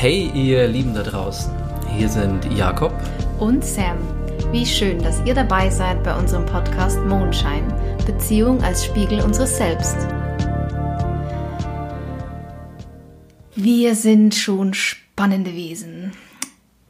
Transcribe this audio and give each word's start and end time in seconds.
Hey 0.00 0.30
ihr 0.32 0.66
Lieben 0.66 0.94
da 0.94 1.02
draußen, 1.02 1.52
hier 1.94 2.08
sind 2.08 2.50
Jakob 2.56 2.94
und 3.38 3.62
Sam. 3.62 3.98
Wie 4.50 4.64
schön, 4.64 4.98
dass 5.02 5.22
ihr 5.26 5.34
dabei 5.34 5.68
seid 5.68 6.02
bei 6.02 6.18
unserem 6.18 6.46
Podcast 6.46 6.98
Mondschein, 7.00 7.70
Beziehung 8.06 8.62
als 8.62 8.82
Spiegel 8.82 9.20
unseres 9.20 9.58
Selbst. 9.58 9.98
Wir 13.54 13.94
sind 13.94 14.34
schon 14.34 14.72
spannende 14.72 15.52
Wesen. 15.52 16.12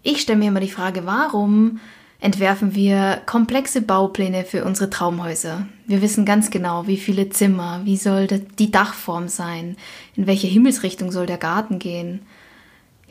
Ich 0.04 0.20
stelle 0.20 0.38
mir 0.38 0.46
immer 0.46 0.60
die 0.60 0.70
Frage, 0.70 1.04
warum 1.04 1.80
entwerfen 2.20 2.76
wir 2.76 3.22
komplexe 3.26 3.82
Baupläne 3.82 4.44
für 4.44 4.64
unsere 4.64 4.88
Traumhäuser. 4.88 5.66
Wir 5.84 6.00
wissen 6.00 6.24
ganz 6.24 6.52
genau, 6.52 6.86
wie 6.86 6.96
viele 6.96 7.28
Zimmer, 7.28 7.80
wie 7.82 7.96
soll 7.96 8.28
die 8.28 8.70
Dachform 8.70 9.26
sein, 9.26 9.76
in 10.14 10.28
welche 10.28 10.46
Himmelsrichtung 10.46 11.10
soll 11.10 11.26
der 11.26 11.38
Garten 11.38 11.80
gehen. 11.80 12.20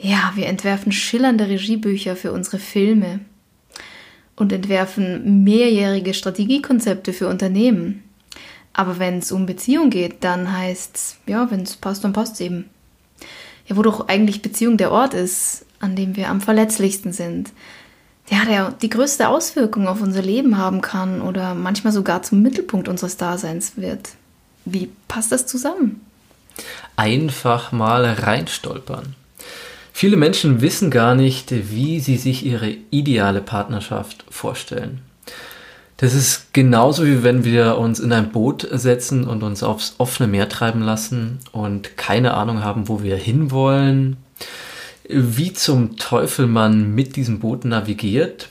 Ja, 0.01 0.31
wir 0.35 0.47
entwerfen 0.47 0.91
schillernde 0.91 1.47
Regiebücher 1.49 2.15
für 2.15 2.31
unsere 2.31 2.57
Filme 2.57 3.19
und 4.37 4.53
entwerfen 4.53 5.43
mehrjährige 5.43 6.13
Strategiekonzepte 6.13 7.11
für 7.11 7.27
Unternehmen. 7.27 8.03
Aber 8.71 8.97
wenn 8.97 9.17
es 9.17 9.33
um 9.33 9.45
Beziehung 9.45 9.89
geht, 9.89 10.23
dann 10.23 10.57
heißt's, 10.57 11.17
ja, 11.27 11.51
wenn 11.51 11.63
es 11.63 11.75
passt, 11.75 12.05
dann 12.05 12.13
passt 12.13 12.35
es 12.35 12.39
eben. 12.39 12.69
Ja, 13.67 13.75
wo 13.75 13.81
doch 13.81 14.07
eigentlich 14.07 14.41
Beziehung 14.41 14.77
der 14.77 14.91
Ort 14.91 15.13
ist, 15.13 15.65
an 15.81 15.97
dem 15.97 16.15
wir 16.15 16.29
am 16.29 16.39
verletzlichsten 16.39 17.11
sind, 17.11 17.51
ja, 18.29 18.45
der 18.45 18.71
die 18.71 18.89
größte 18.89 19.27
Auswirkung 19.27 19.89
auf 19.89 20.01
unser 20.01 20.21
Leben 20.21 20.57
haben 20.57 20.79
kann 20.79 21.21
oder 21.21 21.55
manchmal 21.55 21.91
sogar 21.91 22.21
zum 22.21 22.41
Mittelpunkt 22.41 22.87
unseres 22.87 23.17
Daseins 23.17 23.75
wird. 23.75 24.11
Wie 24.63 24.89
passt 25.09 25.33
das 25.33 25.45
zusammen? 25.45 26.05
Einfach 26.95 27.73
mal 27.73 28.05
reinstolpern. 28.05 29.15
Viele 29.99 30.15
Menschen 30.15 30.61
wissen 30.61 30.91
gar 30.91 31.13
nicht, 31.13 31.51
wie 31.51 31.99
sie 31.99 32.15
sich 32.15 32.45
ihre 32.45 32.69
ideale 32.89 33.41
Partnerschaft 33.41 34.23
vorstellen. 34.29 35.01
Das 35.97 36.13
ist 36.13 36.53
genauso 36.53 37.05
wie 37.05 37.21
wenn 37.21 37.43
wir 37.43 37.77
uns 37.77 37.99
in 37.99 38.13
ein 38.13 38.31
Boot 38.31 38.65
setzen 38.71 39.25
und 39.25 39.43
uns 39.43 39.61
aufs 39.61 39.95
offene 39.97 40.29
Meer 40.29 40.47
treiben 40.47 40.81
lassen 40.81 41.39
und 41.51 41.97
keine 41.97 42.35
Ahnung 42.35 42.63
haben, 42.63 42.87
wo 42.87 43.03
wir 43.03 43.17
hinwollen, 43.17 44.15
wie 45.09 45.51
zum 45.51 45.97
Teufel 45.97 46.47
man 46.47 46.95
mit 46.95 47.17
diesem 47.17 47.39
Boot 47.39 47.65
navigiert, 47.65 48.47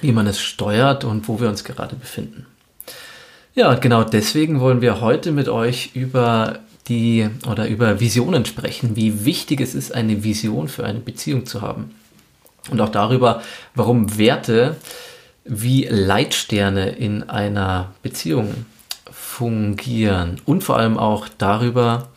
wie 0.00 0.12
man 0.12 0.28
es 0.28 0.40
steuert 0.40 1.02
und 1.02 1.26
wo 1.26 1.40
wir 1.40 1.48
uns 1.48 1.64
gerade 1.64 1.96
befinden. 1.96 2.46
Ja, 3.56 3.74
genau 3.74 4.04
deswegen 4.04 4.60
wollen 4.60 4.80
wir 4.80 5.00
heute 5.00 5.32
mit 5.32 5.48
euch 5.48 5.90
über 5.94 6.60
die 6.88 7.28
oder 7.48 7.68
über 7.68 8.00
Visionen 8.00 8.44
sprechen, 8.44 8.96
wie 8.96 9.24
wichtig 9.24 9.60
es 9.60 9.74
ist, 9.74 9.94
eine 9.94 10.24
Vision 10.24 10.68
für 10.68 10.84
eine 10.84 11.00
Beziehung 11.00 11.46
zu 11.46 11.62
haben. 11.62 11.94
Und 12.70 12.80
auch 12.80 12.88
darüber, 12.88 13.42
warum 13.74 14.18
Werte 14.18 14.76
wie 15.44 15.84
Leitsterne 15.84 16.90
in 16.90 17.28
einer 17.28 17.92
Beziehung 18.02 18.66
fungieren. 19.10 20.40
Und 20.44 20.62
vor 20.62 20.76
allem 20.76 20.98
auch 20.98 21.28
darüber, 21.38 22.08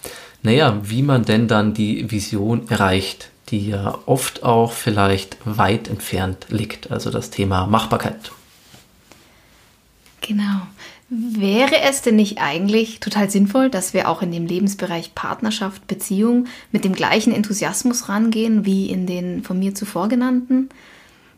naja, 0.43 0.79
wie 0.83 1.01
man 1.01 1.25
denn 1.25 1.47
dann 1.47 1.73
die 1.73 2.11
Vision 2.11 2.69
erreicht 2.69 3.29
die 3.49 3.69
ja 3.69 3.97
oft 4.05 4.43
auch 4.43 4.71
vielleicht 4.71 5.37
weit 5.45 5.87
entfernt 5.87 6.47
liegt. 6.49 6.91
Also 6.91 7.11
das 7.11 7.29
Thema 7.29 7.67
Machbarkeit. 7.67 8.31
Genau. 10.21 10.67
Wäre 11.07 11.81
es 11.81 12.01
denn 12.01 12.15
nicht 12.15 12.39
eigentlich 12.39 12.99
total 12.99 13.29
sinnvoll, 13.29 13.69
dass 13.69 13.93
wir 13.93 14.09
auch 14.09 14.23
in 14.23 14.31
dem 14.31 14.47
Lebensbereich 14.47 15.13
Partnerschaft, 15.13 15.85
Beziehung 15.85 16.47
mit 16.71 16.83
dem 16.83 16.93
gleichen 16.93 17.31
Enthusiasmus 17.31 18.09
rangehen 18.09 18.65
wie 18.65 18.89
in 18.89 19.05
den 19.05 19.43
von 19.43 19.59
mir 19.59 19.75
zuvor 19.75 20.07
genannten? 20.09 20.69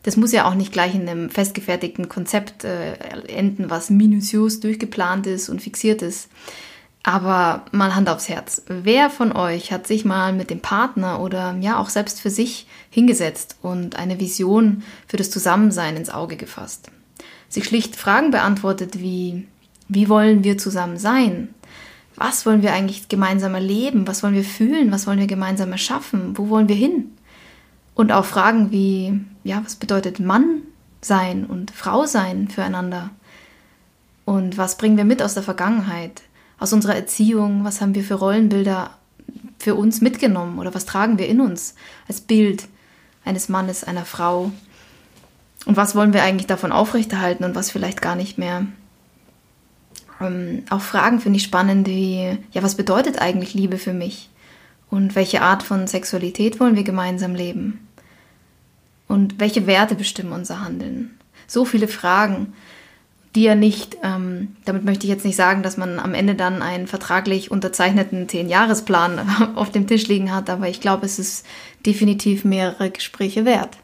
Das 0.04 0.16
muss 0.16 0.32
ja 0.32 0.48
auch 0.48 0.54
nicht 0.54 0.72
gleich 0.72 0.94
in 0.94 1.06
einem 1.06 1.28
festgefertigten 1.28 2.08
Konzept 2.08 2.64
äh, 2.64 2.94
enden, 3.26 3.68
was 3.68 3.90
minutiös 3.90 4.60
durchgeplant 4.60 5.26
ist 5.26 5.50
und 5.50 5.60
fixiert 5.60 6.00
ist. 6.00 6.30
Aber 7.02 7.66
mal 7.70 7.94
Hand 7.94 8.08
aufs 8.08 8.28
Herz. 8.28 8.62
Wer 8.68 9.10
von 9.10 9.32
euch 9.32 9.70
hat 9.70 9.86
sich 9.86 10.06
mal 10.06 10.32
mit 10.32 10.48
dem 10.48 10.60
Partner 10.60 11.20
oder 11.20 11.56
ja 11.60 11.78
auch 11.78 11.90
selbst 11.90 12.20
für 12.20 12.30
sich 12.30 12.66
hingesetzt 12.90 13.56
und 13.60 13.96
eine 13.96 14.18
Vision 14.18 14.82
für 15.06 15.18
das 15.18 15.30
Zusammensein 15.30 15.96
ins 15.96 16.10
Auge 16.10 16.36
gefasst? 16.36 16.90
Sich 17.48 17.64
schlicht 17.64 17.96
Fragen 17.96 18.30
beantwortet 18.30 19.00
wie, 19.00 19.46
wie 19.88 20.08
wollen 20.08 20.44
wir 20.44 20.58
zusammen 20.58 20.98
sein? 20.98 21.48
Was 22.16 22.46
wollen 22.46 22.62
wir 22.62 22.72
eigentlich 22.72 23.08
gemeinsam 23.08 23.54
erleben? 23.54 24.06
Was 24.06 24.22
wollen 24.22 24.34
wir 24.34 24.44
fühlen? 24.44 24.90
Was 24.90 25.06
wollen 25.06 25.20
wir 25.20 25.26
gemeinsam 25.26 25.72
erschaffen? 25.72 26.36
Wo 26.36 26.48
wollen 26.48 26.68
wir 26.68 26.76
hin? 26.76 27.12
Und 27.94 28.12
auch 28.12 28.24
Fragen 28.24 28.70
wie, 28.70 29.20
ja, 29.44 29.62
was 29.64 29.76
bedeutet 29.76 30.20
Mann 30.20 30.62
sein 31.00 31.44
und 31.44 31.70
Frau 31.70 32.06
sein 32.06 32.48
füreinander? 32.48 33.10
Und 34.24 34.58
was 34.58 34.76
bringen 34.76 34.96
wir 34.96 35.04
mit 35.04 35.22
aus 35.22 35.34
der 35.34 35.42
Vergangenheit? 35.42 36.22
aus 36.58 36.72
unserer 36.72 36.96
Erziehung, 36.96 37.64
was 37.64 37.80
haben 37.80 37.94
wir 37.94 38.04
für 38.04 38.14
Rollenbilder 38.14 38.90
für 39.58 39.74
uns 39.74 40.00
mitgenommen 40.00 40.58
oder 40.58 40.74
was 40.74 40.86
tragen 40.86 41.18
wir 41.18 41.28
in 41.28 41.40
uns 41.40 41.74
als 42.06 42.20
Bild 42.20 42.68
eines 43.24 43.48
Mannes, 43.48 43.84
einer 43.84 44.04
Frau 44.04 44.50
und 45.66 45.76
was 45.76 45.94
wollen 45.94 46.12
wir 46.12 46.22
eigentlich 46.22 46.46
davon 46.46 46.72
aufrechterhalten 46.72 47.44
und 47.44 47.54
was 47.54 47.70
vielleicht 47.70 48.00
gar 48.00 48.16
nicht 48.16 48.38
mehr. 48.38 48.66
Ähm, 50.20 50.64
auch 50.70 50.80
Fragen 50.80 51.20
finde 51.20 51.38
ich 51.38 51.44
spannend 51.44 51.86
wie, 51.86 52.38
ja, 52.52 52.62
was 52.62 52.76
bedeutet 52.76 53.20
eigentlich 53.20 53.54
Liebe 53.54 53.78
für 53.78 53.92
mich? 53.92 54.30
Und 54.90 55.14
welche 55.14 55.42
Art 55.42 55.62
von 55.62 55.86
Sexualität 55.86 56.60
wollen 56.60 56.76
wir 56.76 56.84
gemeinsam 56.84 57.34
leben? 57.34 57.86
Und 59.06 59.38
welche 59.40 59.66
Werte 59.66 59.94
bestimmen 59.94 60.32
unser 60.32 60.62
Handeln? 60.62 61.18
So 61.46 61.64
viele 61.64 61.88
Fragen 61.88 62.52
die 63.34 63.42
ja 63.42 63.54
nicht, 63.54 63.98
ähm, 64.02 64.56
damit 64.64 64.84
möchte 64.84 65.04
ich 65.04 65.10
jetzt 65.10 65.24
nicht 65.24 65.36
sagen, 65.36 65.62
dass 65.62 65.76
man 65.76 65.98
am 65.98 66.14
Ende 66.14 66.34
dann 66.34 66.62
einen 66.62 66.86
vertraglich 66.86 67.50
unterzeichneten 67.50 68.28
Zehn-Jahresplan 68.28 69.20
auf 69.54 69.70
dem 69.70 69.86
Tisch 69.86 70.08
liegen 70.08 70.34
hat, 70.34 70.50
aber 70.50 70.68
ich 70.68 70.80
glaube, 70.80 71.06
es 71.06 71.18
ist 71.18 71.46
definitiv 71.84 72.44
mehrere 72.44 72.90
Gespräche 72.90 73.44
wert. 73.44 73.76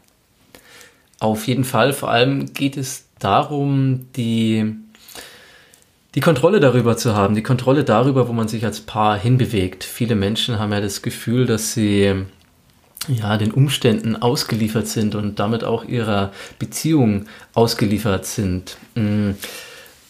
Auf 1.19 1.47
jeden 1.47 1.63
Fall, 1.63 1.93
vor 1.93 2.11
allem 2.11 2.53
geht 2.53 2.75
es 2.75 3.05
darum, 3.19 4.07
die, 4.15 4.75
die 6.15 6.21
Kontrolle 6.21 6.59
darüber 6.61 6.95
zu 6.95 7.13
haben, 7.13 7.35
die 7.35 7.43
Kontrolle 7.43 7.83
darüber, 7.83 8.27
wo 8.27 8.33
man 8.33 8.47
sich 8.47 8.65
als 8.65 8.81
Paar 8.81 9.17
hinbewegt. 9.17 9.83
Viele 9.83 10.15
Menschen 10.15 10.59
haben 10.59 10.71
ja 10.71 10.79
das 10.79 11.01
Gefühl, 11.01 11.45
dass 11.45 11.73
sie 11.73 12.13
ja, 13.07 13.37
den 13.37 13.51
Umständen 13.51 14.15
ausgeliefert 14.15 14.87
sind 14.87 15.13
und 15.13 15.39
damit 15.39 15.63
auch 15.63 15.85
ihrer 15.85 16.31
Beziehung 16.57 17.25
ausgeliefert 17.53 18.25
sind. 18.25 18.77
Mhm. 18.95 19.35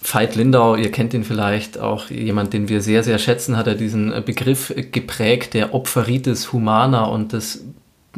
Veit 0.01 0.35
Lindau, 0.35 0.75
ihr 0.75 0.91
kennt 0.91 1.15
ihn 1.15 1.23
vielleicht, 1.23 1.79
auch 1.79 2.11
jemand, 2.11 2.53
den 2.53 2.69
wir 2.69 2.81
sehr, 2.81 3.01
sehr 3.01 3.17
schätzen, 3.17 3.57
hat 3.57 3.65
er 3.65 3.73
diesen 3.73 4.13
Begriff 4.23 4.71
geprägt, 4.91 5.55
der 5.55 5.73
Opferitis 5.73 6.53
humana 6.53 7.05
und 7.05 7.33
das, 7.33 7.63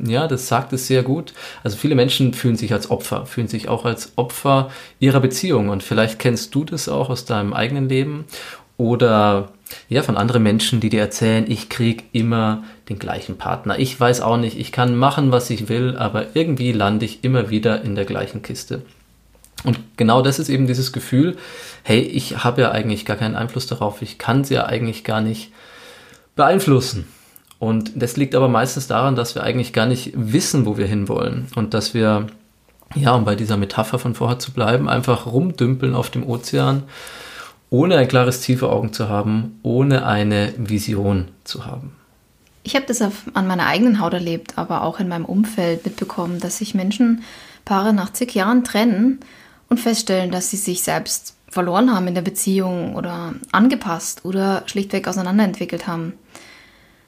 ja, 0.06 0.28
das 0.28 0.48
sagt 0.48 0.74
es 0.74 0.88
sehr 0.88 1.04
gut. 1.04 1.34
Also 1.64 1.78
viele 1.78 1.96
Menschen 1.96 2.34
fühlen 2.34 2.56
sich 2.56 2.74
als 2.74 2.90
Opfer, 2.92 3.26
fühlen 3.26 3.48
sich 3.48 3.68
auch 3.68 3.86
als 3.86 4.14
Opfer 4.16 4.70
ihrer 5.00 5.20
Beziehung 5.20 5.70
und 5.70 5.84
vielleicht 5.84 6.20
kennst 6.20 6.54
du 6.56 6.64
das 6.64 6.90
auch 6.90 7.10
aus 7.10 7.26
deinem 7.26 7.54
eigenen 7.54 7.90
Leben 7.90 8.26
oder 8.78 9.50
ja, 9.90 10.02
von 10.02 10.18
anderen 10.18 10.44
Menschen, 10.44 10.80
die 10.80 10.90
dir 10.90 11.02
erzählen, 11.02 11.50
ich 11.50 11.70
krieg 11.70 12.06
immer 12.14 12.64
den 12.90 13.00
gleichen 13.00 13.38
Partner. 13.38 13.78
Ich 13.80 14.00
weiß 14.00 14.22
auch 14.22 14.38
nicht, 14.38 14.58
ich 14.58 14.72
kann 14.72 14.96
machen, 14.96 15.32
was 15.32 15.50
ich 15.50 15.68
will, 15.68 15.98
aber 15.98 16.36
irgendwie 16.36 16.72
lande 16.72 17.06
ich 17.06 17.24
immer 17.24 17.50
wieder 17.50 17.82
in 17.82 17.96
der 17.96 18.06
gleichen 18.06 18.42
Kiste. 18.42 18.84
Und 19.64 19.80
genau 19.98 20.22
das 20.22 20.40
ist 20.40 20.50
eben 20.50 20.68
dieses 20.68 20.94
Gefühl, 20.94 21.36
hey, 21.84 22.00
ich 22.00 22.44
habe 22.44 22.62
ja 22.62 22.72
eigentlich 22.72 23.06
gar 23.06 23.18
keinen 23.18 23.36
Einfluss 23.36 23.68
darauf, 23.68 24.02
ich 24.02 24.18
kann 24.18 24.44
sie 24.44 24.54
ja 24.54 24.66
eigentlich 24.68 25.04
gar 25.04 25.22
nicht 25.22 25.52
beeinflussen. 26.36 27.08
Und 27.60 27.92
das 27.96 28.18
liegt 28.18 28.36
aber 28.36 28.48
meistens 28.48 28.88
daran, 28.88 29.16
dass 29.16 29.36
wir 29.36 29.44
eigentlich 29.44 29.74
gar 29.74 29.88
nicht 29.88 30.12
wissen, 30.16 30.66
wo 30.66 30.78
wir 30.78 30.86
hinwollen 30.86 31.48
und 31.56 31.74
dass 31.74 31.94
wir, 31.94 32.28
ja, 32.96 33.14
um 33.16 33.26
bei 33.26 33.36
dieser 33.36 33.58
Metapher 33.58 33.98
von 33.98 34.14
vorher 34.14 34.40
zu 34.40 34.52
bleiben, 34.52 34.88
einfach 34.88 35.26
rumdümpeln 35.26 35.96
auf 35.96 36.10
dem 36.10 36.28
Ozean 36.28 36.84
ohne 37.70 37.98
ein 37.98 38.08
klares 38.08 38.42
Ziel 38.42 38.58
vor 38.58 38.72
Augen 38.72 38.94
zu 38.94 39.10
haben, 39.10 39.60
ohne 39.64 40.06
eine 40.06 40.54
Vision 40.58 41.30
zu 41.44 41.66
haben. 41.66 41.92
Ich 42.64 42.76
habe 42.76 42.86
das 42.86 43.02
auf, 43.02 43.24
an 43.34 43.48
meiner 43.48 43.66
eigenen 43.66 44.00
Haut 44.00 44.14
erlebt, 44.14 44.58
aber 44.58 44.84
auch 44.84 45.00
in 45.00 45.08
meinem 45.08 45.26
Umfeld 45.26 45.86
mitbekommen, 45.86 46.40
dass 46.40 46.58
sich 46.58 46.76
Menschen, 46.76 47.24
Paare 47.66 47.94
nach 47.94 48.14
zig 48.14 48.34
Jahren 48.34 48.64
trennen 48.64 49.20
und 49.70 49.80
feststellen, 49.80 50.32
dass 50.32 50.50
sie 50.50 50.58
sich 50.58 50.84
selbst 50.84 51.36
verloren 51.50 51.94
haben 51.94 52.08
in 52.08 52.16
der 52.16 52.22
Beziehung 52.22 52.96
oder 52.96 53.34
angepasst 53.52 54.24
oder 54.24 54.64
schlichtweg 54.68 55.08
auseinanderentwickelt 55.08 55.88
haben. 55.88 56.14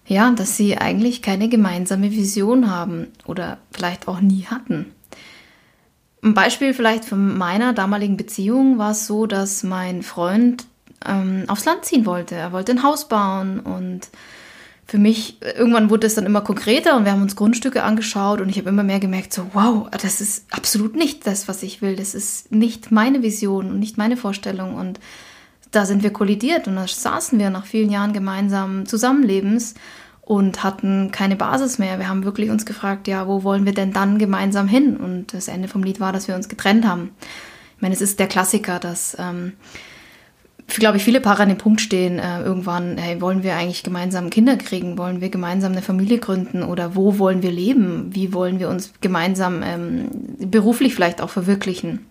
Ja, 0.09 0.31
dass 0.31 0.57
sie 0.57 0.75
eigentlich 0.75 1.21
keine 1.21 1.49
gemeinsame 1.49 2.11
Vision 2.11 2.71
haben 2.71 3.07
oder 3.25 3.59
vielleicht 3.71 4.07
auch 4.07 4.21
nie 4.21 4.47
hatten. 4.47 4.87
Ein 6.23 6.33
Beispiel 6.33 6.73
vielleicht 6.73 7.05
von 7.05 7.37
meiner 7.37 7.73
damaligen 7.73 8.17
Beziehung 8.17 8.79
war 8.79 8.91
es 8.91 9.05
so, 9.05 9.27
dass 9.27 9.61
mein 9.61 10.01
Freund 10.01 10.65
ähm, 11.05 11.43
aufs 11.47 11.65
Land 11.65 11.85
ziehen 11.85 12.07
wollte. 12.07 12.33
Er 12.33 12.51
wollte 12.51 12.71
ein 12.71 12.81
Haus 12.81 13.07
bauen 13.07 13.59
und 13.59 14.09
für 14.87 14.97
mich, 14.97 15.37
irgendwann 15.41 15.91
wurde 15.91 16.07
es 16.07 16.15
dann 16.15 16.25
immer 16.25 16.41
konkreter 16.41 16.97
und 16.97 17.05
wir 17.05 17.11
haben 17.11 17.21
uns 17.21 17.35
Grundstücke 17.35 17.83
angeschaut 17.83 18.41
und 18.41 18.49
ich 18.49 18.57
habe 18.57 18.69
immer 18.69 18.81
mehr 18.81 18.99
gemerkt, 18.99 19.31
so, 19.31 19.45
wow, 19.53 19.87
das 19.91 20.21
ist 20.21 20.47
absolut 20.49 20.95
nicht 20.95 21.27
das, 21.27 21.47
was 21.47 21.61
ich 21.61 21.83
will. 21.83 21.95
Das 21.95 22.15
ist 22.15 22.51
nicht 22.51 22.91
meine 22.91 23.21
Vision 23.21 23.69
und 23.69 23.77
nicht 23.77 23.99
meine 23.99 24.17
Vorstellung. 24.17 24.73
Und 24.73 24.99
da 25.71 25.85
sind 25.85 26.03
wir 26.03 26.11
kollidiert 26.11 26.67
und 26.67 26.75
da 26.75 26.87
saßen 26.87 27.37
wir 27.39 27.49
nach 27.49 27.65
vielen 27.65 27.89
Jahren 27.89 28.13
gemeinsamen 28.13 28.85
Zusammenlebens 28.85 29.75
und 30.21 30.63
hatten 30.63 31.11
keine 31.11 31.35
Basis 31.35 31.79
mehr. 31.79 31.99
Wir 31.99 32.07
haben 32.07 32.23
wirklich 32.23 32.49
uns 32.49 32.65
gefragt, 32.65 33.07
ja, 33.07 33.27
wo 33.27 33.43
wollen 33.43 33.65
wir 33.65 33.73
denn 33.73 33.93
dann 33.93 34.19
gemeinsam 34.19 34.67
hin? 34.67 34.97
Und 34.97 35.33
das 35.33 35.47
Ende 35.47 35.67
vom 35.67 35.83
Lied 35.83 35.99
war, 35.99 36.13
dass 36.13 36.27
wir 36.27 36.35
uns 36.35 36.49
getrennt 36.49 36.85
haben. 36.85 37.11
Ich 37.75 37.81
meine, 37.81 37.95
es 37.95 38.01
ist 38.01 38.19
der 38.19 38.27
Klassiker, 38.27 38.79
dass 38.79 39.17
ähm, 39.19 39.53
glaube 40.77 40.97
ich, 40.97 41.03
viele 41.03 41.21
Paare 41.21 41.43
an 41.43 41.49
dem 41.49 41.57
Punkt 41.57 41.81
stehen, 41.81 42.19
äh, 42.19 42.41
irgendwann, 42.43 42.97
hey, 42.97 43.21
wollen 43.21 43.43
wir 43.43 43.55
eigentlich 43.55 43.83
gemeinsam 43.83 44.29
Kinder 44.29 44.57
kriegen? 44.57 44.97
Wollen 44.97 45.21
wir 45.21 45.29
gemeinsam 45.29 45.71
eine 45.71 45.81
Familie 45.81 46.19
gründen? 46.19 46.63
Oder 46.63 46.95
wo 46.95 47.17
wollen 47.17 47.41
wir 47.41 47.51
leben? 47.51 48.09
Wie 48.13 48.33
wollen 48.33 48.59
wir 48.59 48.69
uns 48.69 48.93
gemeinsam 49.01 49.63
ähm, 49.63 50.09
beruflich 50.37 50.93
vielleicht 50.93 51.21
auch 51.21 51.29
verwirklichen? 51.29 52.05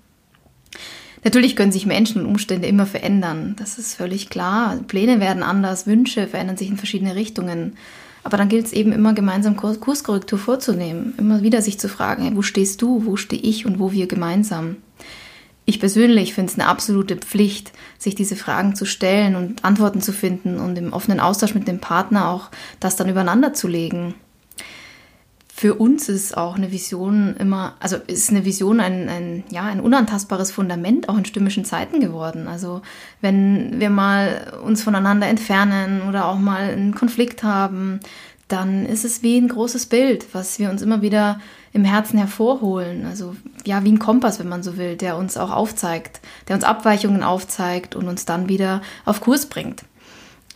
Natürlich 1.25 1.57
können 1.57 1.73
sich 1.73 1.87
Menschen 1.87 2.23
und 2.23 2.29
Umstände 2.29 2.69
immer 2.69 2.87
verändern. 2.87 3.57
Das 3.59 3.79
ist 3.79 3.95
völlig 3.95 4.31
klar. 4.31 4.79
Pläne 4.87 5.21
werden 5.21 5.43
anders, 5.43 5.87
Wünsche 5.87 6.27
verändern 6.27 6.57
sich 6.57 6.69
in 6.69 6.77
verschiedene 6.77 7.15
Richtungen. 7.15 7.77
Aber 8.25 8.37
dann 8.37 8.49
gilt 8.49 8.67
es 8.67 8.73
eben 8.73 8.93
immer 8.93 9.15
gemeinsam 9.15 9.57
Kurs 9.57 9.81
Kurskorrektur 9.81 10.39
vorzunehmen. 10.39 11.15
Immer 11.19 11.43
wieder 11.43 11.63
sich 11.63 11.79
zu 11.79 11.89
fragen, 11.89 12.37
wo 12.37 12.43
stehst 12.43 12.83
du, 12.83 13.07
wo 13.07 13.17
stehe 13.17 13.43
ich 13.43 13.67
und 13.67 13.79
wo 13.79 13.93
wir 13.93 14.07
gemeinsam 14.07 14.77
ich 15.69 15.81
persönlich 15.81 16.33
finde 16.33 16.51
es 16.51 16.59
eine 16.59 16.67
absolute 16.67 17.17
Pflicht, 17.17 17.73
sich 17.99 18.15
diese 18.15 18.37
Fragen 18.37 18.75
zu 18.75 18.87
stellen 18.87 19.37
und 19.37 19.67
Antworten 19.67 20.01
zu 20.01 20.15
finden 20.15 20.59
und 20.59 20.79
im 20.79 20.95
offenen 20.95 21.21
Austausch 21.21 21.55
mit 21.55 21.69
dem 21.69 21.79
Partner 21.79 22.31
auch 22.31 22.49
das 22.81 22.97
dann 22.97 23.11
übereinander 23.11 23.53
zu 23.53 23.69
legen. 23.69 24.15
Für 25.59 25.75
uns 25.75 26.09
ist 26.09 26.37
auch 26.37 26.55
eine 26.55 26.71
Vision 26.71 27.35
immer, 27.37 27.75
also 27.81 27.97
ist 28.07 28.31
eine 28.31 28.45
Vision 28.45 28.79
ein, 28.79 29.09
ein, 29.09 29.43
ja, 29.51 29.65
ein 29.65 29.81
unantastbares 29.81 30.53
Fundament 30.53 31.09
auch 31.09 31.19
in 31.19 31.25
stürmischen 31.25 31.65
Zeiten 31.65 31.99
geworden. 31.99 32.47
Also 32.47 32.81
wenn 33.23 33.81
wir 33.81 33.91
mal 33.91 34.57
uns 34.65 34.85
voneinander 34.85 35.27
entfernen 35.27 36.03
oder 36.09 36.27
auch 36.27 36.39
mal 36.39 36.71
einen 36.71 36.95
Konflikt 36.95 37.43
haben, 37.43 37.99
dann 38.47 38.87
ist 38.87 39.05
es 39.05 39.25
wie 39.25 39.37
ein 39.37 39.49
großes 39.49 39.87
Bild, 39.87 40.33
was 40.33 40.61
wir 40.61 40.71
uns 40.71 40.81
immer 40.81 41.03
wieder 41.03 41.41
im 41.73 41.85
Herzen 41.85 42.19
hervorholen. 42.19 43.05
Also 43.05 43.35
ja, 43.67 43.83
wie 43.83 43.91
ein 43.91 43.99
Kompass, 43.99 44.39
wenn 44.39 44.49
man 44.49 44.63
so 44.63 44.77
will, 44.77 44.95
der 44.95 45.17
uns 45.17 45.37
auch 45.37 45.51
aufzeigt, 45.51 46.21
der 46.47 46.55
uns 46.55 46.63
Abweichungen 46.63 47.25
aufzeigt 47.25 47.97
und 47.97 48.07
uns 48.07 48.25
dann 48.25 48.49
wieder 48.49 48.81
auf 49.05 49.21
Kurs 49.21 49.47
bringt. 49.47 49.83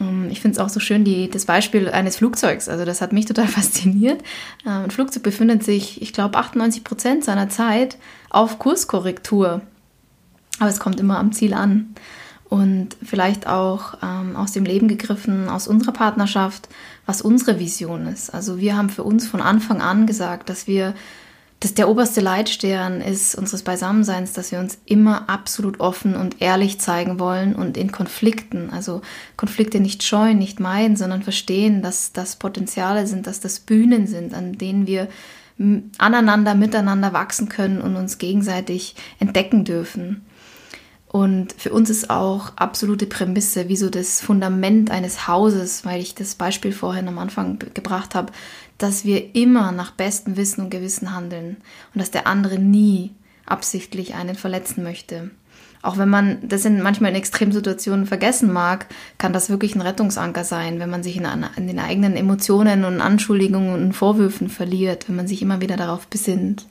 Ähm, 0.02 0.28
ich 0.30 0.40
finde 0.40 0.56
es 0.56 0.64
auch 0.64 0.68
so 0.68 0.80
schön, 0.80 1.04
die, 1.04 1.30
das 1.30 1.46
Beispiel 1.46 1.88
eines 1.88 2.16
Flugzeugs. 2.16 2.68
Also 2.68 2.84
das 2.84 3.00
hat 3.00 3.12
mich 3.12 3.26
total 3.26 3.46
fasziniert. 3.48 4.22
Ähm, 4.66 4.84
ein 4.84 4.90
Flugzeug 4.90 5.22
befindet 5.22 5.62
sich, 5.64 6.02
ich 6.02 6.12
glaube, 6.12 6.38
98 6.38 6.84
Prozent 6.84 7.24
seiner 7.24 7.48
Zeit 7.48 7.96
auf 8.30 8.58
Kurskorrektur. 8.58 9.62
Aber 10.58 10.68
es 10.70 10.80
kommt 10.80 11.00
immer 11.00 11.18
am 11.18 11.32
Ziel 11.32 11.54
an. 11.54 11.94
Und 12.48 12.98
vielleicht 13.02 13.46
auch 13.46 13.94
ähm, 14.02 14.36
aus 14.36 14.52
dem 14.52 14.64
Leben 14.64 14.86
gegriffen, 14.86 15.48
aus 15.48 15.66
unserer 15.68 15.92
Partnerschaft, 15.92 16.68
was 17.06 17.22
unsere 17.22 17.58
Vision 17.58 18.06
ist. 18.06 18.28
Also 18.34 18.58
wir 18.58 18.76
haben 18.76 18.90
für 18.90 19.04
uns 19.04 19.26
von 19.26 19.40
Anfang 19.40 19.80
an 19.80 20.06
gesagt, 20.06 20.50
dass 20.50 20.66
wir, 20.66 20.92
dass 21.62 21.74
der 21.74 21.88
oberste 21.88 22.20
Leitstern 22.20 23.00
ist 23.00 23.36
unseres 23.36 23.62
Beisammenseins, 23.62 24.32
dass 24.32 24.50
wir 24.50 24.58
uns 24.58 24.78
immer 24.84 25.30
absolut 25.30 25.78
offen 25.78 26.16
und 26.16 26.42
ehrlich 26.42 26.80
zeigen 26.80 27.20
wollen 27.20 27.54
und 27.54 27.76
in 27.76 27.92
Konflikten, 27.92 28.70
also 28.70 29.00
Konflikte 29.36 29.78
nicht 29.78 30.02
scheuen, 30.02 30.38
nicht 30.38 30.58
meiden, 30.58 30.96
sondern 30.96 31.22
verstehen, 31.22 31.80
dass 31.80 32.12
das 32.12 32.34
Potenziale 32.34 33.06
sind, 33.06 33.28
dass 33.28 33.38
das 33.38 33.60
Bühnen 33.60 34.08
sind, 34.08 34.34
an 34.34 34.54
denen 34.54 34.88
wir 34.88 35.06
aneinander, 35.98 36.56
miteinander 36.56 37.12
wachsen 37.12 37.48
können 37.48 37.80
und 37.80 37.94
uns 37.94 38.18
gegenseitig 38.18 38.96
entdecken 39.20 39.64
dürfen. 39.64 40.26
Und 41.12 41.52
für 41.58 41.72
uns 41.72 41.90
ist 41.90 42.08
auch 42.08 42.56
absolute 42.56 43.04
Prämisse, 43.04 43.68
wie 43.68 43.76
so 43.76 43.90
das 43.90 44.22
Fundament 44.22 44.90
eines 44.90 45.28
Hauses, 45.28 45.84
weil 45.84 46.00
ich 46.00 46.14
das 46.14 46.34
Beispiel 46.34 46.72
vorhin 46.72 47.06
am 47.06 47.18
Anfang 47.18 47.58
gebracht 47.74 48.14
habe, 48.14 48.32
dass 48.78 49.04
wir 49.04 49.34
immer 49.34 49.72
nach 49.72 49.90
bestem 49.90 50.38
Wissen 50.38 50.62
und 50.62 50.70
Gewissen 50.70 51.14
handeln 51.14 51.58
und 51.92 52.00
dass 52.00 52.10
der 52.10 52.26
andere 52.26 52.58
nie 52.58 53.12
absichtlich 53.44 54.14
einen 54.14 54.36
verletzen 54.36 54.82
möchte. 54.82 55.30
Auch 55.82 55.98
wenn 55.98 56.08
man 56.08 56.38
das 56.48 56.64
in 56.64 56.80
manchmal 56.80 57.10
in 57.10 57.16
Extremsituationen 57.16 58.06
vergessen 58.06 58.50
mag, 58.50 58.86
kann 59.18 59.34
das 59.34 59.50
wirklich 59.50 59.74
ein 59.74 59.82
Rettungsanker 59.82 60.44
sein, 60.44 60.80
wenn 60.80 60.88
man 60.88 61.02
sich 61.02 61.18
in, 61.18 61.26
in 61.56 61.66
den 61.66 61.78
eigenen 61.78 62.16
Emotionen 62.16 62.86
und 62.86 63.02
Anschuldigungen 63.02 63.74
und 63.74 63.92
Vorwürfen 63.92 64.48
verliert, 64.48 65.08
wenn 65.08 65.16
man 65.16 65.28
sich 65.28 65.42
immer 65.42 65.60
wieder 65.60 65.76
darauf 65.76 66.06
besinnt. 66.06 66.66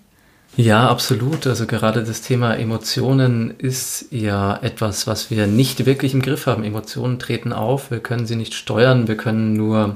Ja, 0.57 0.89
absolut. 0.89 1.47
Also 1.47 1.65
gerade 1.65 2.03
das 2.03 2.21
Thema 2.21 2.55
Emotionen 2.55 3.55
ist 3.57 4.07
ja 4.11 4.57
etwas, 4.61 5.07
was 5.07 5.31
wir 5.31 5.47
nicht 5.47 5.85
wirklich 5.85 6.13
im 6.13 6.21
Griff 6.21 6.45
haben. 6.45 6.65
Emotionen 6.65 7.19
treten 7.19 7.53
auf, 7.53 7.89
wir 7.89 7.99
können 7.99 8.25
sie 8.25 8.35
nicht 8.35 8.53
steuern, 8.53 9.07
wir 9.07 9.15
können 9.15 9.53
nur 9.53 9.95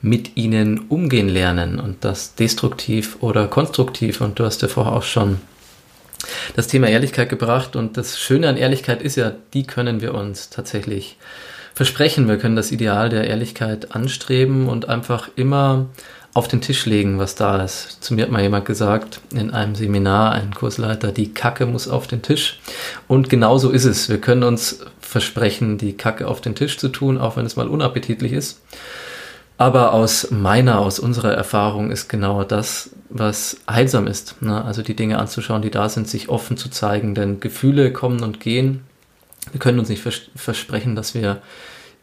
mit 0.00 0.36
ihnen 0.36 0.86
umgehen 0.88 1.28
lernen 1.28 1.78
und 1.78 2.04
das 2.04 2.34
destruktiv 2.34 3.18
oder 3.20 3.46
konstruktiv. 3.46 4.20
Und 4.20 4.40
du 4.40 4.44
hast 4.44 4.60
ja 4.62 4.68
vorher 4.68 4.92
auch 4.92 5.04
schon 5.04 5.38
das 6.56 6.66
Thema 6.66 6.88
Ehrlichkeit 6.88 7.28
gebracht 7.28 7.76
und 7.76 7.96
das 7.96 8.18
Schöne 8.18 8.48
an 8.48 8.56
Ehrlichkeit 8.56 9.02
ist 9.02 9.16
ja, 9.16 9.32
die 9.54 9.64
können 9.64 10.00
wir 10.00 10.14
uns 10.14 10.50
tatsächlich 10.50 11.16
versprechen. 11.74 12.28
Wir 12.28 12.38
können 12.38 12.56
das 12.56 12.72
Ideal 12.72 13.08
der 13.08 13.28
Ehrlichkeit 13.28 13.94
anstreben 13.94 14.68
und 14.68 14.88
einfach 14.88 15.28
immer 15.36 15.86
auf 16.34 16.48
den 16.48 16.62
Tisch 16.62 16.86
legen, 16.86 17.18
was 17.18 17.34
da 17.34 17.62
ist. 17.62 18.02
Zu 18.02 18.14
mir 18.14 18.22
hat 18.22 18.30
mal 18.30 18.42
jemand 18.42 18.64
gesagt 18.64 19.20
in 19.34 19.50
einem 19.50 19.74
Seminar, 19.74 20.32
ein 20.32 20.54
Kursleiter, 20.54 21.12
die 21.12 21.34
Kacke 21.34 21.66
muss 21.66 21.88
auf 21.88 22.06
den 22.06 22.22
Tisch. 22.22 22.58
Und 23.06 23.28
genau 23.28 23.58
so 23.58 23.70
ist 23.70 23.84
es. 23.84 24.08
Wir 24.08 24.20
können 24.20 24.42
uns 24.42 24.80
versprechen, 25.00 25.76
die 25.76 25.92
Kacke 25.92 26.26
auf 26.26 26.40
den 26.40 26.54
Tisch 26.54 26.78
zu 26.78 26.88
tun, 26.88 27.18
auch 27.18 27.36
wenn 27.36 27.44
es 27.44 27.56
mal 27.56 27.68
unappetitlich 27.68 28.32
ist. 28.32 28.60
Aber 29.58 29.92
aus 29.92 30.30
meiner, 30.30 30.80
aus 30.80 30.98
unserer 30.98 31.34
Erfahrung 31.34 31.90
ist 31.90 32.08
genau 32.08 32.42
das, 32.44 32.90
was 33.10 33.58
heilsam 33.70 34.06
ist. 34.06 34.40
Ne? 34.40 34.64
Also 34.64 34.82
die 34.82 34.96
Dinge 34.96 35.18
anzuschauen, 35.18 35.60
die 35.60 35.70
da 35.70 35.90
sind, 35.90 36.08
sich 36.08 36.30
offen 36.30 36.56
zu 36.56 36.70
zeigen, 36.70 37.14
denn 37.14 37.40
Gefühle 37.40 37.92
kommen 37.92 38.22
und 38.22 38.40
gehen. 38.40 38.82
Wir 39.50 39.60
können 39.60 39.78
uns 39.78 39.90
nicht 39.90 40.02
vers 40.02 40.22
versprechen, 40.34 40.96
dass 40.96 41.14
wir 41.14 41.42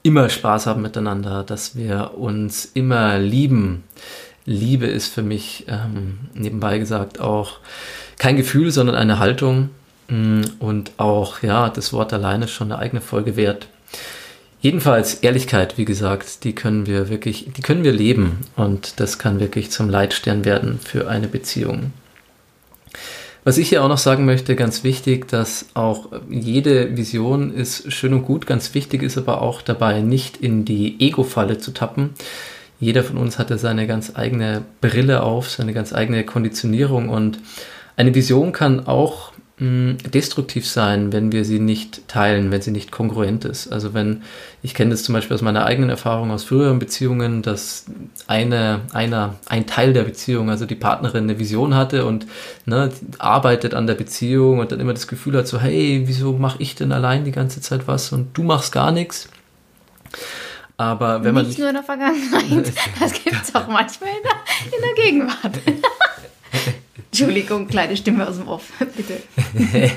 immer 0.04 0.30
Spaß 0.30 0.68
haben 0.68 0.82
miteinander, 0.82 1.44
dass 1.44 1.76
wir 1.76 2.12
uns 2.18 2.66
immer 2.66 3.20
lieben. 3.20 3.84
Liebe 4.46 4.88
ist 4.88 5.14
für 5.14 5.22
mich 5.22 5.66
ähm, 5.68 6.20
nebenbei 6.34 6.80
gesagt 6.80 7.20
auch 7.20 7.60
kein 8.18 8.36
Gefühl, 8.36 8.72
sondern 8.72 8.96
eine 8.96 9.20
Haltung 9.20 9.70
mm, 10.08 10.42
und 10.60 10.92
auch 10.98 11.44
ja 11.44 11.70
das 11.70 11.94
Wort 11.94 12.14
alleine 12.14 12.48
schon 12.48 12.72
eine 12.72 12.82
eigene 12.82 13.02
Folge 13.02 13.36
wert. 13.36 13.68
Jedenfalls 14.62 15.16
Ehrlichkeit, 15.16 15.78
wie 15.78 15.86
gesagt, 15.86 16.44
die 16.44 16.54
können 16.54 16.86
wir 16.86 17.10
wirklich, 17.10 17.50
die 17.56 17.62
können 17.62 17.84
wir 17.84 17.94
leben 17.94 18.40
und 18.58 19.00
das 19.00 19.18
kann 19.18 19.40
wirklich 19.40 19.72
zum 19.72 19.90
Leitstern 19.90 20.44
werden 20.44 20.80
für 20.80 21.08
eine 21.08 21.28
Beziehung. 21.30 21.94
Was 23.44 23.58
ich 23.58 23.70
hier 23.70 23.84
auch 23.84 23.88
noch 23.88 23.98
sagen 23.98 24.26
möchte, 24.26 24.56
ganz 24.56 24.84
wichtig, 24.84 25.28
dass 25.28 25.68
auch 25.74 26.08
jede 26.30 26.98
Vision 26.98 27.54
ist 27.54 27.92
schön 27.92 28.14
und 28.14 28.24
gut. 28.24 28.46
Ganz 28.46 28.74
wichtig 28.74 29.02
ist 29.02 29.18
aber 29.18 29.42
auch 29.42 29.62
dabei, 29.62 30.02
nicht 30.02 30.38
in 30.38 30.66
die 30.66 31.00
Ego-Falle 31.00 31.58
zu 31.58 31.72
tappen. 31.72 32.12
Jeder 32.80 33.04
von 33.04 33.18
uns 33.18 33.40
hatte 33.40 33.58
seine 33.58 33.88
ganz 33.88 34.14
eigene 34.16 34.64
Brille 34.82 35.24
auf, 35.24 35.50
seine 35.50 35.74
ganz 35.74 35.94
eigene 35.94 36.26
Konditionierung 36.26 37.10
und 37.10 37.40
eine 37.98 38.16
Vision 38.16 38.54
kann 38.54 38.88
auch 38.88 39.29
destruktiv 39.62 40.66
sein, 40.66 41.12
wenn 41.12 41.34
wir 41.34 41.44
sie 41.44 41.60
nicht 41.60 42.08
teilen, 42.08 42.50
wenn 42.50 42.62
sie 42.62 42.72
nicht 42.72 42.92
kongruent 42.92 43.44
ist. 43.44 43.68
Also 43.68 43.94
wenn, 43.94 44.24
ich 44.64 44.74
kenne 44.74 44.92
das 44.92 45.04
zum 45.04 45.12
Beispiel 45.12 45.36
aus 45.36 45.42
meiner 45.42 45.66
eigenen 45.66 45.90
Erfahrung 45.90 46.32
aus 46.32 46.46
früheren 46.46 46.80
Beziehungen, 46.80 47.42
dass 47.42 47.86
eine, 48.26 48.82
einer, 48.94 49.36
ein 49.48 49.68
Teil 49.68 49.92
der 49.92 50.04
Beziehung, 50.04 50.50
also 50.50 50.66
die 50.66 50.76
Partnerin 50.76 51.26
eine 51.26 51.40
Vision 51.40 51.76
hatte 51.76 52.06
und 52.06 52.26
ne, 52.66 52.90
arbeitet 53.18 53.74
an 53.74 53.86
der 53.86 53.96
Beziehung 53.96 54.60
und 54.60 54.72
dann 54.72 54.80
immer 54.80 54.94
das 54.94 55.10
Gefühl 55.10 55.36
hat, 55.36 55.48
so, 55.48 55.60
hey, 55.60 56.04
wieso 56.06 56.32
mache 56.32 56.62
ich 56.62 56.76
denn 56.76 56.94
allein 56.94 57.26
die 57.26 57.34
ganze 57.34 57.60
Zeit 57.60 57.86
was 57.86 58.14
und 58.14 58.38
du 58.38 58.44
machst 58.44 58.72
gar 58.72 58.94
nichts. 58.94 59.28
Aber 60.78 61.26
wenn 61.26 61.36
man. 61.36 61.46
Nicht 61.46 61.60
nur 61.60 61.68
in 61.68 61.76
der 61.76 61.84
Vergangenheit, 61.84 62.72
das 63.02 63.12
gibt 63.12 63.36
es 63.44 63.54
auch 63.54 63.68
manchmal 63.68 64.12
in 64.12 64.24
der, 64.24 64.78
in 64.78 64.82
der 64.82 65.04
Gegenwart. 65.04 65.60
Entschuldigung, 67.20 67.68
kleine 67.68 67.98
Stimme 67.98 68.28
aus 68.28 68.38
dem 68.38 68.48
Off, 68.48 68.72
bitte. 68.96 69.18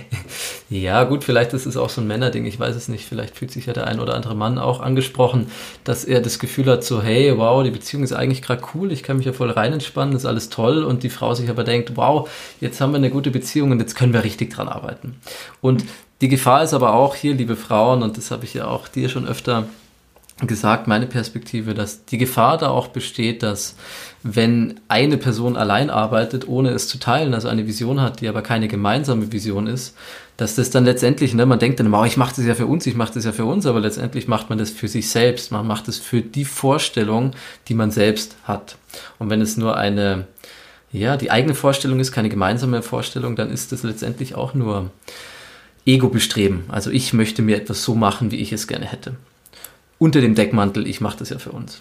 ja, 0.71 1.05
gut, 1.05 1.25
vielleicht 1.25 1.53
ist 1.53 1.67
es 1.67 1.77
auch 1.77 1.89
so 1.89 2.01
ein 2.01 2.07
Männerding, 2.07 2.47
ich 2.47 2.59
weiß 2.59 2.75
es 2.75 2.89
nicht. 2.89 3.07
Vielleicht 3.07 3.37
fühlt 3.37 3.51
sich 3.51 3.67
ja 3.67 3.73
der 3.73 3.87
ein 3.87 4.01
oder 4.01 4.15
andere 4.15 4.35
Mann 4.35 4.59
auch 4.59 4.81
angesprochen, 4.81 5.47
dass 5.85 6.05
er 6.05 6.21
das 6.21 6.39
Gefühl 6.39 6.67
hat, 6.67 6.85
so, 6.85 7.03
hey, 7.03 7.37
wow, 7.37 7.63
die 7.63 7.71
Beziehung 7.71 8.03
ist 8.03 8.13
eigentlich 8.13 8.43
gerade 8.43 8.63
cool, 8.75 8.93
ich 8.93 9.03
kann 9.03 9.17
mich 9.17 9.27
ja 9.27 9.33
voll 9.33 9.51
rein 9.51 9.73
entspannen, 9.73 10.15
ist 10.15 10.27
alles 10.27 10.49
toll. 10.49 10.85
Und 10.85 11.03
die 11.03 11.11
Frau 11.11 11.35
sich 11.35 11.49
aber 11.49 11.65
denkt, 11.65 11.97
wow, 11.97 12.29
jetzt 12.61 12.81
haben 12.81 12.93
wir 12.93 12.99
eine 12.99 13.11
gute 13.11 13.31
Beziehung 13.31 13.71
und 13.71 13.81
jetzt 13.81 13.95
können 13.95 14.13
wir 14.13 14.25
richtig 14.25 14.53
dran 14.53 14.69
arbeiten. 14.69 15.17
Und 15.61 15.85
die 16.21 16.29
Gefahr 16.29 16.63
ist 16.63 16.75
aber 16.75 16.95
auch 16.95 17.15
hier, 17.15 17.35
liebe 17.35 17.57
Frauen, 17.57 18.03
und 18.03 18.17
das 18.17 18.31
habe 18.31 18.45
ich 18.45 18.55
ja 18.55 18.67
auch 18.69 18.89
dir 18.89 19.09
schon 19.09 19.27
öfter 19.27 19.67
gesagt, 20.47 20.89
meine 20.89 21.07
Perspektive, 21.07 21.75
dass 21.75 22.05
die 22.05 22.19
Gefahr 22.19 22.59
da 22.59 22.69
auch 22.69 22.89
besteht, 22.89 23.43
dass 23.43 23.77
wenn 24.23 24.81
eine 24.89 25.17
Person 25.17 25.57
allein 25.57 25.91
arbeitet, 25.91 26.47
ohne 26.49 26.71
es 26.71 26.89
zu 26.89 26.99
teilen, 26.99 27.35
also 27.35 27.49
eine 27.49 27.67
Vision 27.67 28.01
hat, 28.01 28.21
die 28.21 28.29
aber 28.29 28.43
keine 28.43 28.69
gemeinsame 28.69 29.33
Vision 29.33 29.67
ist, 29.67 29.97
dass 30.37 30.55
das 30.55 30.71
dann 30.71 30.85
letztendlich, 30.85 31.35
ne, 31.35 31.47
man 31.47 31.59
denkt 31.59 31.79
dann 31.79 31.87
immer, 31.87 32.01
oh, 32.01 32.05
ich 32.05 32.17
mache 32.17 32.35
das 32.37 32.47
ja 32.47 32.55
für 32.55 32.67
uns, 32.67 32.87
ich 32.87 32.95
mache 32.95 33.15
das 33.15 33.25
ja 33.25 33.33
für 33.33 33.45
uns, 33.45 33.67
aber 33.67 33.81
letztendlich 33.81 34.29
macht 34.29 34.49
man 34.49 34.59
das 34.59 34.71
für 34.71 34.89
sich 34.89 35.11
selbst, 35.11 35.53
man 35.53 35.67
macht 35.67 35.89
es 35.89 35.99
für 35.99 36.23
die 36.23 36.45
Vorstellung, 36.45 37.33
die 37.69 37.75
man 37.75 37.91
selbst 37.91 38.37
hat. 38.45 38.77
Und 39.19 39.31
wenn 39.31 39.41
es 39.41 39.57
nur 39.57 39.77
eine, 39.77 40.27
ja, 40.93 41.17
die 41.17 41.31
eigene 41.31 41.55
Vorstellung 41.55 42.01
ist, 42.01 42.13
keine 42.13 42.29
gemeinsame 42.29 42.83
Vorstellung, 42.83 43.37
dann 43.37 43.51
ist 43.51 43.73
das 43.73 43.83
letztendlich 43.83 44.35
auch 44.35 44.55
nur 44.55 44.91
Ego-Bestreben. 45.85 46.65
Also 46.69 46.91
ich 46.91 47.13
möchte 47.13 47.43
mir 47.43 47.57
etwas 47.57 47.83
so 47.83 47.95
machen, 47.95 48.31
wie 48.31 48.37
ich 48.37 48.53
es 48.53 48.67
gerne 48.67 48.87
hätte. 48.87 49.17
Unter 50.03 50.21
dem 50.21 50.35
Deckmantel, 50.35 50.89
ich 50.89 51.01
mache 51.01 51.19
das 51.19 51.29
ja 51.29 51.39
für 51.39 51.53
uns. 51.53 51.81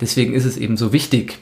Deswegen 0.00 0.34
ist 0.34 0.44
es 0.44 0.56
eben 0.56 0.76
so 0.76 0.92
wichtig, 0.92 1.38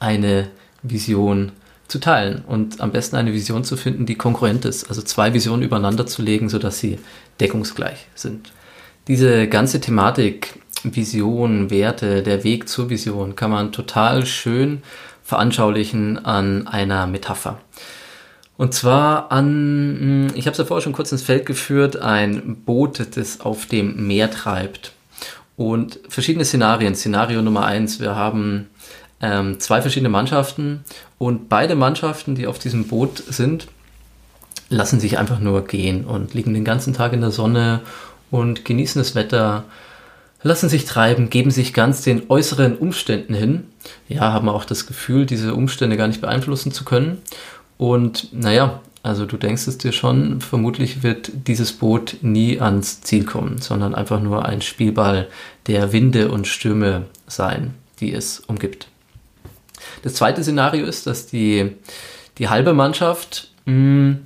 eine 0.00 0.48
Vision 0.82 1.52
zu 1.88 1.98
teilen 1.98 2.42
und 2.46 2.80
am 2.80 2.90
besten 2.90 3.16
eine 3.16 3.34
Vision 3.34 3.62
zu 3.62 3.76
finden, 3.76 4.06
die 4.06 4.14
konkurrent 4.14 4.64
ist. 4.64 4.88
Also 4.88 5.02
zwei 5.02 5.34
Visionen 5.34 5.62
übereinander 5.62 6.06
zu 6.06 6.22
legen, 6.22 6.48
sodass 6.48 6.78
sie 6.78 6.98
deckungsgleich 7.38 8.06
sind. 8.14 8.50
Diese 9.08 9.46
ganze 9.46 9.78
Thematik, 9.78 10.58
Vision, 10.84 11.68
Werte, 11.68 12.22
der 12.22 12.42
Weg 12.42 12.66
zur 12.66 12.88
Vision, 12.88 13.36
kann 13.36 13.50
man 13.50 13.72
total 13.72 14.24
schön 14.24 14.80
veranschaulichen 15.22 16.24
an 16.24 16.66
einer 16.66 17.06
Metapher. 17.06 17.60
Und 18.56 18.72
zwar 18.72 19.30
an, 19.30 19.50
hm, 20.00 20.26
ich 20.34 20.46
habe 20.46 20.52
es 20.52 20.58
ja 20.58 20.64
vorher 20.64 20.82
schon 20.82 20.94
kurz 20.94 21.12
ins 21.12 21.20
Feld 21.20 21.44
geführt, 21.44 21.98
ein 21.98 22.62
Boot, 22.64 23.18
das 23.18 23.42
auf 23.42 23.66
dem 23.66 24.06
Meer 24.06 24.30
treibt. 24.30 24.95
Und 25.56 26.00
verschiedene 26.08 26.44
Szenarien. 26.44 26.94
Szenario 26.94 27.40
Nummer 27.42 27.64
eins, 27.64 28.00
wir 28.00 28.14
haben 28.14 28.68
ähm, 29.20 29.58
zwei 29.58 29.80
verschiedene 29.80 30.10
Mannschaften 30.10 30.84
und 31.18 31.48
beide 31.48 31.74
Mannschaften, 31.74 32.34
die 32.34 32.46
auf 32.46 32.58
diesem 32.58 32.88
Boot 32.88 33.22
sind, 33.28 33.68
lassen 34.68 35.00
sich 35.00 35.18
einfach 35.18 35.38
nur 35.38 35.64
gehen 35.64 36.04
und 36.04 36.34
liegen 36.34 36.52
den 36.52 36.64
ganzen 36.64 36.92
Tag 36.92 37.12
in 37.12 37.20
der 37.20 37.30
Sonne 37.30 37.80
und 38.30 38.64
genießen 38.64 39.00
das 39.00 39.14
Wetter, 39.14 39.64
lassen 40.42 40.68
sich 40.68 40.84
treiben, 40.84 41.30
geben 41.30 41.50
sich 41.50 41.72
ganz 41.72 42.02
den 42.02 42.24
äußeren 42.28 42.76
Umständen 42.76 43.34
hin. 43.34 43.64
Ja, 44.08 44.32
haben 44.32 44.48
auch 44.48 44.64
das 44.64 44.86
Gefühl, 44.86 45.24
diese 45.24 45.54
Umstände 45.54 45.96
gar 45.96 46.08
nicht 46.08 46.20
beeinflussen 46.20 46.72
zu 46.72 46.84
können. 46.84 47.22
Und 47.78 48.32
naja, 48.32 48.80
also 49.06 49.26
du 49.26 49.36
denkst 49.36 49.66
es 49.68 49.78
dir 49.78 49.92
schon, 49.92 50.40
vermutlich 50.40 51.02
wird 51.02 51.30
dieses 51.46 51.72
Boot 51.72 52.16
nie 52.22 52.60
ans 52.60 53.00
Ziel 53.00 53.24
kommen, 53.24 53.58
sondern 53.58 53.94
einfach 53.94 54.20
nur 54.20 54.44
ein 54.44 54.62
Spielball 54.62 55.28
der 55.66 55.92
Winde 55.92 56.30
und 56.30 56.46
Stürme 56.46 57.06
sein, 57.26 57.74
die 58.00 58.12
es 58.12 58.40
umgibt. 58.40 58.88
Das 60.02 60.14
zweite 60.14 60.42
Szenario 60.42 60.86
ist, 60.86 61.06
dass 61.06 61.26
die, 61.26 61.72
die 62.38 62.48
halbe 62.48 62.74
Mannschaft 62.74 63.50
mh, 63.66 63.72
hm, 63.72 64.18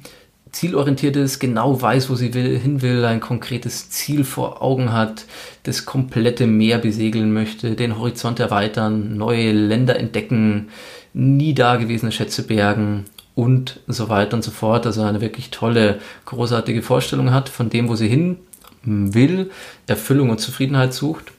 zielorientiert 0.52 1.14
ist, 1.16 1.38
genau 1.38 1.80
weiß, 1.80 2.10
wo 2.10 2.16
sie 2.16 2.34
will, 2.34 2.58
hin 2.58 2.82
will, 2.82 3.04
ein 3.04 3.20
konkretes 3.20 3.90
Ziel 3.90 4.24
vor 4.24 4.62
Augen 4.62 4.92
hat, 4.92 5.26
das 5.62 5.84
komplette 5.84 6.46
Meer 6.46 6.78
besegeln 6.78 7.32
möchte, 7.32 7.76
den 7.76 7.98
Horizont 7.98 8.40
erweitern, 8.40 9.16
neue 9.16 9.52
Länder 9.52 9.96
entdecken, 9.96 10.70
nie 11.12 11.54
dagewesene 11.54 12.10
Schätze 12.10 12.42
bergen 12.42 13.04
und 13.40 13.80
so 13.86 14.08
weiter 14.08 14.36
und 14.36 14.42
so 14.42 14.50
fort. 14.50 14.86
Also 14.86 15.02
eine 15.02 15.20
wirklich 15.20 15.50
tolle, 15.50 16.00
großartige 16.26 16.82
Vorstellung 16.82 17.32
hat 17.32 17.48
von 17.48 17.70
dem, 17.70 17.88
wo 17.88 17.96
sie 17.96 18.08
hin 18.08 18.38
will, 18.82 19.50
Erfüllung 19.86 20.30
und 20.30 20.40
Zufriedenheit 20.40 20.92
sucht 20.92 21.32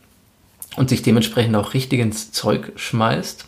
und 0.78 0.90
sich 0.90 1.02
dementsprechend 1.02 1.56
auch 1.56 1.74
richtig 1.74 2.00
ins 2.00 2.32
Zeug 2.32 2.72
schmeißt 2.76 3.46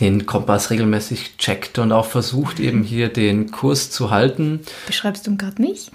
den 0.00 0.26
Kompass 0.26 0.70
regelmäßig 0.70 1.38
checkt 1.38 1.78
und 1.78 1.90
auch 1.90 2.04
versucht 2.04 2.60
eben 2.60 2.82
hier 2.82 3.08
den 3.08 3.50
Kurs 3.50 3.90
zu 3.90 4.10
halten. 4.10 4.60
Beschreibst 4.86 5.26
du 5.26 5.36
gerade 5.36 5.60
mich? 5.62 5.90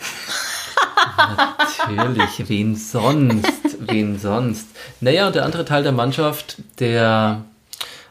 Natürlich, 1.88 2.50
wen 2.50 2.75
sonst? 2.75 3.77
Wen 3.80 4.18
sonst? 4.18 4.68
Naja, 5.01 5.27
und 5.27 5.36
der 5.36 5.46
andere 5.46 5.65
Teil 5.65 5.84
der 5.84 5.91
Mannschaft, 5.91 6.58
der 6.80 7.46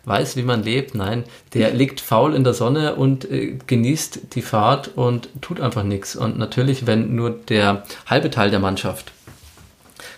weiß, 0.04 0.37
wie 0.37 0.42
man 0.42 0.62
lebt, 0.62 0.95
nein, 0.95 1.25
der 1.54 1.73
liegt 1.73 2.00
faul 2.00 2.35
in 2.35 2.45
der 2.45 2.54
Sonne 2.54 2.95
und 2.95 3.30
äh, 3.30 3.59
genießt 3.66 4.35
die 4.35 4.42
Fahrt 4.42 4.97
und 4.97 5.28
tut 5.40 5.61
einfach 5.61 5.83
nichts. 5.83 6.16
Und 6.16 6.38
natürlich, 6.38 6.87
wenn 6.87 7.14
nur 7.14 7.30
der 7.30 7.85
halbe 8.07 8.30
Teil 8.30 8.50
der 8.50 8.61
Mannschaft 8.61 9.12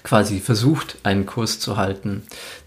quasi 0.04 0.40
versucht, 0.40 0.98
einen 1.02 1.26
Kurs 1.26 1.58
zu 1.60 1.76
halten, 1.76 2.22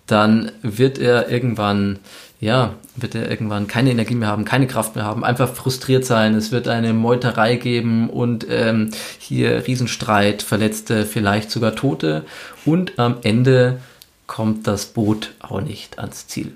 dann 0.07 0.51
wird 0.61 0.97
er 0.99 1.29
irgendwann 1.29 1.99
ja, 2.39 2.75
wird 2.95 3.15
er 3.15 3.29
irgendwann 3.29 3.67
keine 3.67 3.91
Energie 3.91 4.15
mehr 4.15 4.27
haben, 4.27 4.45
keine 4.45 4.67
Kraft 4.67 4.95
mehr 4.95 5.05
haben, 5.05 5.23
einfach 5.23 5.53
frustriert 5.53 6.05
sein. 6.05 6.35
Es 6.35 6.51
wird 6.51 6.67
eine 6.67 6.93
Meuterei 6.93 7.55
geben 7.55 8.09
und 8.09 8.45
ähm, 8.49 8.91
hier 9.17 9.65
Riesenstreit, 9.65 10.43
Verletzte, 10.43 11.05
vielleicht 11.05 11.49
sogar 11.49 11.75
Tote. 11.75 12.23
Und 12.65 12.99
am 12.99 13.17
Ende 13.23 13.79
kommt 14.27 14.67
das 14.67 14.87
Boot 14.87 15.33
auch 15.39 15.61
nicht 15.61 15.97
ans 15.97 16.27
Ziel. 16.27 16.53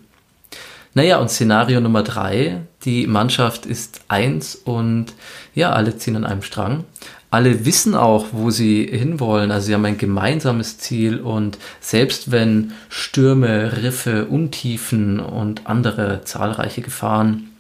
Naja, 0.94 1.18
und 1.18 1.30
Szenario 1.30 1.80
Nummer 1.82 2.04
drei, 2.04 2.62
die 2.84 3.08
Mannschaft 3.08 3.66
ist 3.66 4.02
eins 4.08 4.56
und 4.56 5.08
ja, 5.54 5.72
alle 5.72 5.98
ziehen 5.98 6.16
an 6.16 6.26
einem 6.26 6.42
Strang 6.42 6.86
alle 7.32 7.66
wissen 7.66 7.96
auch, 7.96 8.28
wo 8.32 8.50
sie 8.50 8.86
hinwollen. 8.86 9.52
Also 9.52 9.68
sie 9.68 9.74
haben 9.74 9.86
ein 9.86 9.98
gemeinsames 9.98 10.78
Ziel 10.78 11.20
und 11.20 11.58
selbst 11.80 12.32
wenn 12.32 12.74
Stürme, 12.90 13.84
Riffe, 13.84 14.26
Untiefen 14.26 15.20
und 15.20 15.68
andere 15.68 16.22
zahlreiche 16.24 16.82
Gefahren 16.82 17.52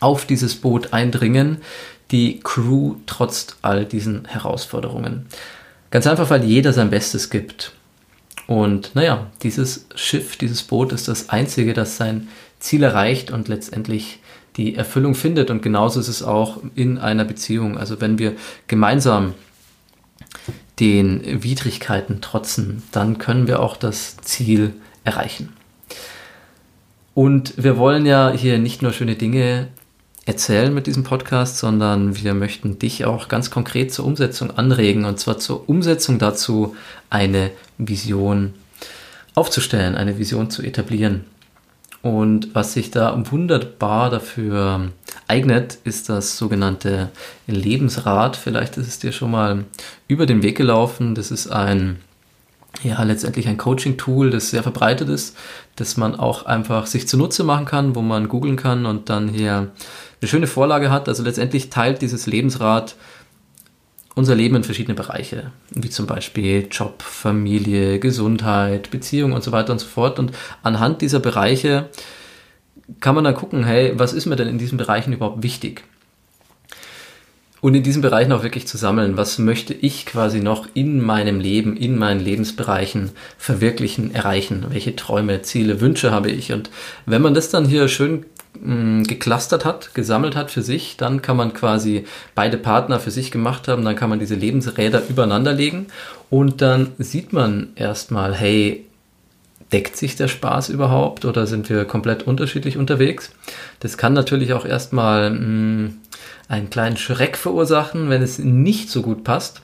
auf 0.00 0.26
dieses 0.26 0.56
Boot 0.56 0.92
eindringen, 0.92 1.58
die 2.10 2.40
Crew 2.40 2.96
trotzt 3.06 3.56
all 3.62 3.84
diesen 3.84 4.24
Herausforderungen. 4.24 5.26
Ganz 5.90 6.06
einfach, 6.06 6.30
weil 6.30 6.44
jeder 6.44 6.72
sein 6.72 6.90
Bestes 6.90 7.30
gibt. 7.30 7.72
Und 8.46 8.94
naja, 8.94 9.26
dieses 9.42 9.86
Schiff, 9.94 10.36
dieses 10.36 10.62
Boot 10.62 10.92
ist 10.92 11.06
das 11.06 11.28
einzige, 11.28 11.74
das 11.74 11.98
sein 11.98 12.28
Ziel 12.60 12.82
erreicht 12.82 13.30
und 13.30 13.48
letztendlich 13.48 14.20
die 14.56 14.74
Erfüllung 14.74 15.14
findet. 15.14 15.50
Und 15.50 15.62
genauso 15.62 16.00
ist 16.00 16.08
es 16.08 16.22
auch 16.22 16.58
in 16.74 16.98
einer 16.98 17.24
Beziehung. 17.24 17.78
Also 17.78 18.00
wenn 18.00 18.18
wir 18.18 18.34
gemeinsam 18.66 19.34
den 20.80 21.42
Widrigkeiten 21.42 22.20
trotzen, 22.20 22.82
dann 22.92 23.18
können 23.18 23.46
wir 23.46 23.60
auch 23.60 23.76
das 23.76 24.16
Ziel 24.18 24.74
erreichen. 25.04 25.52
Und 27.14 27.54
wir 27.56 27.78
wollen 27.78 28.06
ja 28.06 28.30
hier 28.30 28.58
nicht 28.58 28.82
nur 28.82 28.92
schöne 28.92 29.16
Dinge 29.16 29.68
erzählen 30.24 30.72
mit 30.72 30.86
diesem 30.86 31.04
Podcast, 31.04 31.58
sondern 31.58 32.22
wir 32.22 32.34
möchten 32.34 32.78
dich 32.78 33.06
auch 33.06 33.28
ganz 33.28 33.50
konkret 33.50 33.92
zur 33.92 34.04
Umsetzung 34.04 34.50
anregen 34.50 35.04
und 35.04 35.18
zwar 35.18 35.38
zur 35.38 35.68
Umsetzung 35.68 36.18
dazu 36.18 36.76
eine 37.08 37.50
Vision 37.78 38.52
aufzustellen, 39.34 39.94
eine 39.94 40.18
Vision 40.18 40.50
zu 40.50 40.62
etablieren. 40.62 41.24
Und 42.08 42.54
was 42.54 42.72
sich 42.72 42.90
da 42.90 43.22
wunderbar 43.30 44.08
dafür 44.08 44.88
eignet, 45.26 45.78
ist 45.84 46.08
das 46.08 46.38
sogenannte 46.38 47.10
Lebensrad. 47.46 48.34
Vielleicht 48.36 48.78
ist 48.78 48.88
es 48.88 48.98
dir 48.98 49.12
schon 49.12 49.30
mal 49.30 49.64
über 50.06 50.24
den 50.24 50.42
Weg 50.42 50.56
gelaufen. 50.56 51.14
Das 51.14 51.30
ist 51.30 51.48
ein, 51.48 51.98
ja, 52.82 53.02
letztendlich 53.02 53.46
ein 53.46 53.58
Coaching-Tool, 53.58 54.30
das 54.30 54.48
sehr 54.48 54.62
verbreitet 54.62 55.10
ist, 55.10 55.36
das 55.76 55.98
man 55.98 56.14
auch 56.14 56.46
einfach 56.46 56.86
sich 56.86 57.06
zunutze 57.06 57.44
machen 57.44 57.66
kann, 57.66 57.94
wo 57.94 58.00
man 58.00 58.28
googeln 58.28 58.56
kann 58.56 58.86
und 58.86 59.10
dann 59.10 59.28
hier 59.28 59.70
eine 60.22 60.28
schöne 60.28 60.46
Vorlage 60.46 60.90
hat. 60.90 61.10
Also 61.10 61.22
letztendlich 61.22 61.68
teilt 61.68 62.00
dieses 62.00 62.26
Lebensrad 62.26 62.96
unser 64.18 64.34
Leben 64.34 64.56
in 64.56 64.64
verschiedene 64.64 64.96
Bereiche, 64.96 65.52
wie 65.70 65.90
zum 65.90 66.06
Beispiel 66.06 66.66
Job, 66.70 67.02
Familie, 67.02 68.00
Gesundheit, 68.00 68.90
Beziehung 68.90 69.32
und 69.32 69.44
so 69.44 69.52
weiter 69.52 69.72
und 69.72 69.78
so 69.78 69.86
fort. 69.86 70.18
Und 70.18 70.32
anhand 70.64 71.02
dieser 71.02 71.20
Bereiche 71.20 71.88
kann 72.98 73.14
man 73.14 73.22
dann 73.22 73.36
gucken, 73.36 73.64
hey, 73.64 73.92
was 73.96 74.12
ist 74.12 74.26
mir 74.26 74.34
denn 74.34 74.48
in 74.48 74.58
diesen 74.58 74.76
Bereichen 74.76 75.12
überhaupt 75.12 75.44
wichtig? 75.44 75.84
Und 77.60 77.74
in 77.74 77.84
diesen 77.84 78.02
Bereichen 78.02 78.32
auch 78.32 78.42
wirklich 78.42 78.66
zu 78.66 78.76
sammeln, 78.76 79.16
was 79.16 79.38
möchte 79.38 79.72
ich 79.72 80.04
quasi 80.04 80.40
noch 80.40 80.66
in 80.74 81.00
meinem 81.00 81.38
Leben, 81.38 81.76
in 81.76 81.96
meinen 81.96 82.20
Lebensbereichen 82.20 83.10
verwirklichen, 83.36 84.14
erreichen? 84.14 84.66
Welche 84.70 84.96
Träume, 84.96 85.42
Ziele, 85.42 85.80
Wünsche 85.80 86.10
habe 86.10 86.30
ich? 86.30 86.52
Und 86.52 86.70
wenn 87.06 87.22
man 87.22 87.34
das 87.34 87.50
dann 87.50 87.66
hier 87.66 87.86
schön 87.88 88.26
mh, 88.60 89.04
geclustert 89.04 89.64
hat, 89.64 89.94
gesammelt 89.94 90.36
hat 90.36 90.50
für 90.50 90.62
sich, 90.62 90.96
dann 90.96 91.22
kann 91.22 91.36
man 91.36 91.54
quasi 91.54 92.04
beide 92.34 92.56
Partner 92.56 93.00
für 93.00 93.10
sich 93.10 93.30
gemacht 93.30 93.68
haben, 93.68 93.84
dann 93.84 93.96
kann 93.96 94.10
man 94.10 94.18
diese 94.18 94.34
Lebensräder 94.34 95.02
übereinander 95.08 95.52
legen 95.52 95.86
und 96.30 96.60
dann 96.62 96.92
sieht 96.98 97.32
man 97.32 97.68
erstmal, 97.76 98.34
hey, 98.34 98.84
deckt 99.72 99.96
sich 99.96 100.16
der 100.16 100.28
Spaß 100.28 100.70
überhaupt 100.70 101.24
oder 101.24 101.46
sind 101.46 101.68
wir 101.68 101.84
komplett 101.84 102.22
unterschiedlich 102.22 102.78
unterwegs? 102.78 103.30
Das 103.80 103.98
kann 103.98 104.12
natürlich 104.12 104.52
auch 104.52 104.64
erstmal 104.64 105.30
mh, 105.30 105.90
einen 106.48 106.70
kleinen 106.70 106.96
Schreck 106.96 107.36
verursachen, 107.36 108.08
wenn 108.08 108.22
es 108.22 108.38
nicht 108.38 108.90
so 108.90 109.02
gut 109.02 109.24
passt. 109.24 109.60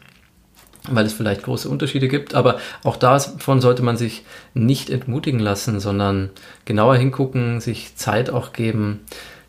Weil 0.89 1.07
es 1.07 1.13
vielleicht 1.13 1.43
große 1.45 1.69
Unterschiede 1.69 2.09
gibt. 2.09 2.35
Aber 2.35 2.59
auch 2.83 2.97
davon 2.97 3.61
sollte 3.61 3.83
man 3.83 3.97
sich 3.97 4.25
nicht 4.53 4.91
entmutigen 4.91 5.41
lassen, 5.41 5.81
sondern 5.81 6.31
genauer 6.65 6.97
hingucken, 6.97 7.61
sich 7.61 7.97
Zeit 7.97 8.31
auch 8.31 8.53
geben, 8.53 9.01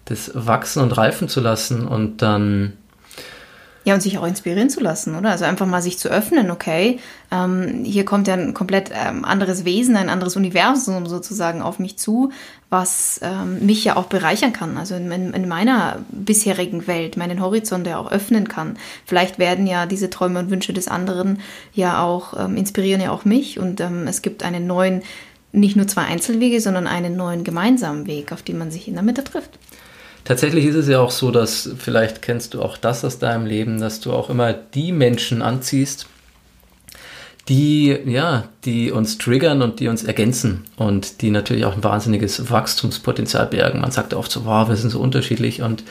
das 0.06 0.32
wachsen 0.34 0.82
und 0.82 0.98
reifen 0.98 1.28
zu 1.28 1.42
lassen 1.42 1.88
und 1.88 2.22
dann 2.22 2.74
ja, 3.86 3.94
und 3.94 4.02
sich 4.02 4.18
auch 4.18 4.26
inspirieren 4.26 4.72
zu 4.72 4.82
lassen, 4.82 5.16
oder? 5.16 5.30
Also 5.30 5.46
einfach 5.46 5.68
mal 5.68 5.82
sich 5.82 6.00
zu 6.00 6.10
öffnen, 6.10 6.50
okay, 6.50 7.00
ähm, 7.32 7.84
hier 7.86 8.04
kommt 8.04 8.28
ja 8.28 8.34
ein 8.34 8.56
komplett 8.56 8.90
ähm, 8.92 9.24
anderes 9.24 9.64
Wesen, 9.64 9.96
ein 9.96 10.10
anderes 10.10 10.36
Universum 10.36 11.06
sozusagen 11.06 11.62
auf 11.62 11.78
mich 11.78 11.96
zu, 11.96 12.32
was 12.72 13.20
ähm, 13.22 13.64
mich 13.64 13.84
ja 13.84 13.96
auch 13.96 14.08
bereichern 14.08 14.54
kann, 14.54 14.78
also 14.78 14.96
in, 14.96 15.12
in, 15.12 15.48
meiner 15.48 16.00
bisherigen 16.10 16.88
Welt, 16.88 17.16
meinen 17.16 17.40
Horizont 17.40 17.86
ja 17.86 18.00
auch 18.00 18.12
öffnen 18.12 18.48
kann. 18.48 18.78
Vielleicht 19.06 19.38
werden 19.38 19.68
ja 19.68 19.86
diese 19.86 20.10
Träume 20.10 20.40
und 20.40 20.50
Wünsche 20.50 20.74
des 20.74 20.88
anderen 20.88 21.40
ja 21.74 22.04
auch, 22.04 22.34
ähm, 22.40 22.58
inspirieren 22.58 23.02
ja 23.02 23.12
auch 23.12 23.24
mich 23.24 23.60
und 23.60 23.82
ähm, 23.82 24.08
es 24.08 24.24
gibt 24.24 24.42
einen 24.42 24.66
neuen, 24.66 25.04
nicht 25.52 25.76
nur 25.76 25.88
zwei 25.88 26.06
Einzelwege, 26.06 26.60
sondern 26.60 26.88
einen 26.88 27.16
neuen 27.16 27.44
gemeinsamen 27.44 28.08
Weg, 28.08 28.32
auf 28.32 28.42
den 28.42 28.58
man 28.58 28.72
sich 28.72 28.88
in 28.88 28.96
der 28.96 29.04
Mitte 29.04 29.24
trifft. 29.24 29.60
Tatsächlich 30.26 30.66
ist 30.66 30.76
es 30.76 30.88
ja 30.88 31.00
auch 31.00 31.12
so, 31.12 31.30
dass 31.30 31.70
vielleicht 31.78 32.24
kennst 32.24 32.56
du 32.56 32.62
auch 32.64 32.78
das 32.78 33.06
aus 33.06 33.20
deinem 33.20 33.46
Leben, 33.46 33.80
dass 33.80 34.00
du 34.00 34.12
auch 34.12 34.32
immer 34.32 34.54
die 34.54 34.92
Menschen 34.92 35.44
anziehst, 35.44 36.08
die, 37.48 37.96
ja, 38.06 38.50
die 38.66 38.92
uns 38.92 39.20
triggern 39.20 39.62
und 39.62 39.80
die 39.80 39.88
uns 39.88 40.04
ergänzen 40.04 40.64
und 40.78 41.22
die 41.22 41.30
natürlich 41.30 41.66
auch 41.66 41.76
ein 41.76 41.84
wahnsinniges 41.84 42.50
Wachstumspotenzial 42.50 43.46
bergen. 43.46 43.82
Man 43.82 43.92
sagt 43.92 44.16
oft 44.16 44.32
so, 44.32 44.46
wow, 44.46 44.68
wir 44.68 44.76
sind 44.76 44.90
so 44.90 45.00
unterschiedlich 45.00 45.62
und 45.62 45.84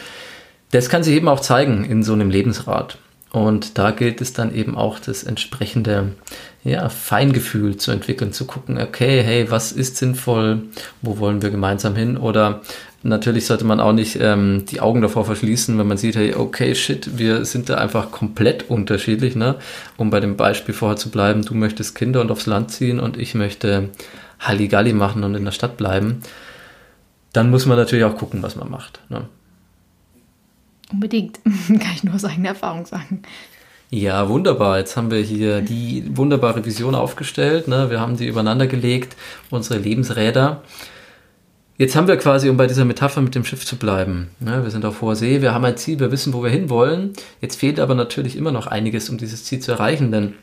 das 0.72 0.88
kann 0.88 1.04
sich 1.04 1.14
eben 1.14 1.28
auch 1.28 1.38
zeigen 1.38 1.84
in 1.84 2.02
so 2.02 2.12
einem 2.12 2.30
Lebensrat. 2.30 2.98
Und 3.30 3.78
da 3.78 3.90
gilt 3.90 4.20
es 4.20 4.32
dann 4.32 4.54
eben 4.54 4.76
auch 4.76 4.98
das 4.98 5.24
entsprechende 5.24 6.12
ja, 6.62 6.88
Feingefühl 6.88 7.76
zu 7.76 7.90
entwickeln, 7.90 8.32
zu 8.32 8.46
gucken, 8.46 8.78
okay, 8.78 9.22
hey, 9.22 9.50
was 9.50 9.72
ist 9.72 9.96
sinnvoll, 9.96 10.62
wo 11.02 11.18
wollen 11.18 11.42
wir 11.42 11.50
gemeinsam 11.50 11.96
hin? 11.96 12.16
Oder 12.16 12.62
natürlich 13.04 13.46
sollte 13.46 13.64
man 13.64 13.80
auch 13.80 13.92
nicht 13.92 14.18
ähm, 14.20 14.64
die 14.68 14.80
Augen 14.80 15.02
davor 15.02 15.24
verschließen, 15.24 15.78
wenn 15.78 15.86
man 15.86 15.98
sieht, 15.98 16.16
hey, 16.16 16.34
okay, 16.34 16.74
shit, 16.74 17.18
wir 17.18 17.44
sind 17.44 17.68
da 17.68 17.76
einfach 17.76 18.10
komplett 18.10 18.68
unterschiedlich, 18.68 19.36
ne? 19.36 19.56
Um 19.96 20.10
bei 20.10 20.20
dem 20.20 20.36
Beispiel 20.36 20.74
vorher 20.74 20.96
zu 20.96 21.10
bleiben, 21.10 21.42
du 21.44 21.54
möchtest 21.54 21.94
Kinder 21.94 22.20
und 22.20 22.30
aufs 22.30 22.46
Land 22.46 22.70
ziehen 22.70 22.98
und 22.98 23.16
ich 23.18 23.34
möchte 23.34 23.90
Halligalli 24.40 24.92
machen 24.92 25.22
und 25.22 25.34
in 25.34 25.44
der 25.44 25.52
Stadt 25.52 25.76
bleiben. 25.76 26.22
Dann 27.32 27.50
muss 27.50 27.66
man 27.66 27.76
natürlich 27.76 28.04
auch 28.04 28.16
gucken, 28.16 28.42
was 28.42 28.56
man 28.56 28.70
macht. 28.70 29.00
Ne? 29.08 29.28
Unbedingt. 30.90 31.40
Kann 31.68 31.92
ich 31.94 32.04
nur 32.04 32.14
aus 32.14 32.24
eigener 32.24 32.50
Erfahrung 32.50 32.86
sagen. 32.86 33.22
Ja, 33.90 34.28
wunderbar. 34.28 34.78
Jetzt 34.78 34.96
haben 34.96 35.10
wir 35.10 35.20
hier 35.20 35.60
die 35.60 36.04
wunderbare 36.16 36.64
Vision 36.64 36.94
aufgestellt. 36.94 37.68
Ne? 37.68 37.90
Wir 37.90 38.00
haben 38.00 38.16
sie 38.16 38.26
übereinander 38.26 38.66
gelegt, 38.66 39.14
unsere 39.50 39.78
Lebensräder. 39.78 40.62
Jetzt 41.76 41.96
haben 41.96 42.06
wir 42.06 42.16
quasi, 42.16 42.48
um 42.48 42.56
bei 42.56 42.68
dieser 42.68 42.84
Metapher 42.84 43.20
mit 43.20 43.34
dem 43.34 43.44
Schiff 43.44 43.66
zu 43.66 43.76
bleiben, 43.76 44.30
ne? 44.38 44.62
wir 44.62 44.70
sind 44.70 44.84
auf 44.84 45.02
hoher 45.02 45.16
See, 45.16 45.42
wir 45.42 45.52
haben 45.52 45.64
ein 45.64 45.76
Ziel, 45.76 45.98
wir 45.98 46.12
wissen, 46.12 46.32
wo 46.32 46.42
wir 46.42 46.50
hinwollen. 46.50 47.14
Jetzt 47.40 47.56
fehlt 47.56 47.80
aber 47.80 47.96
natürlich 47.96 48.36
immer 48.36 48.52
noch 48.52 48.68
einiges, 48.68 49.10
um 49.10 49.18
dieses 49.18 49.44
Ziel 49.44 49.58
zu 49.58 49.72
erreichen, 49.72 50.12
denn 50.12 50.34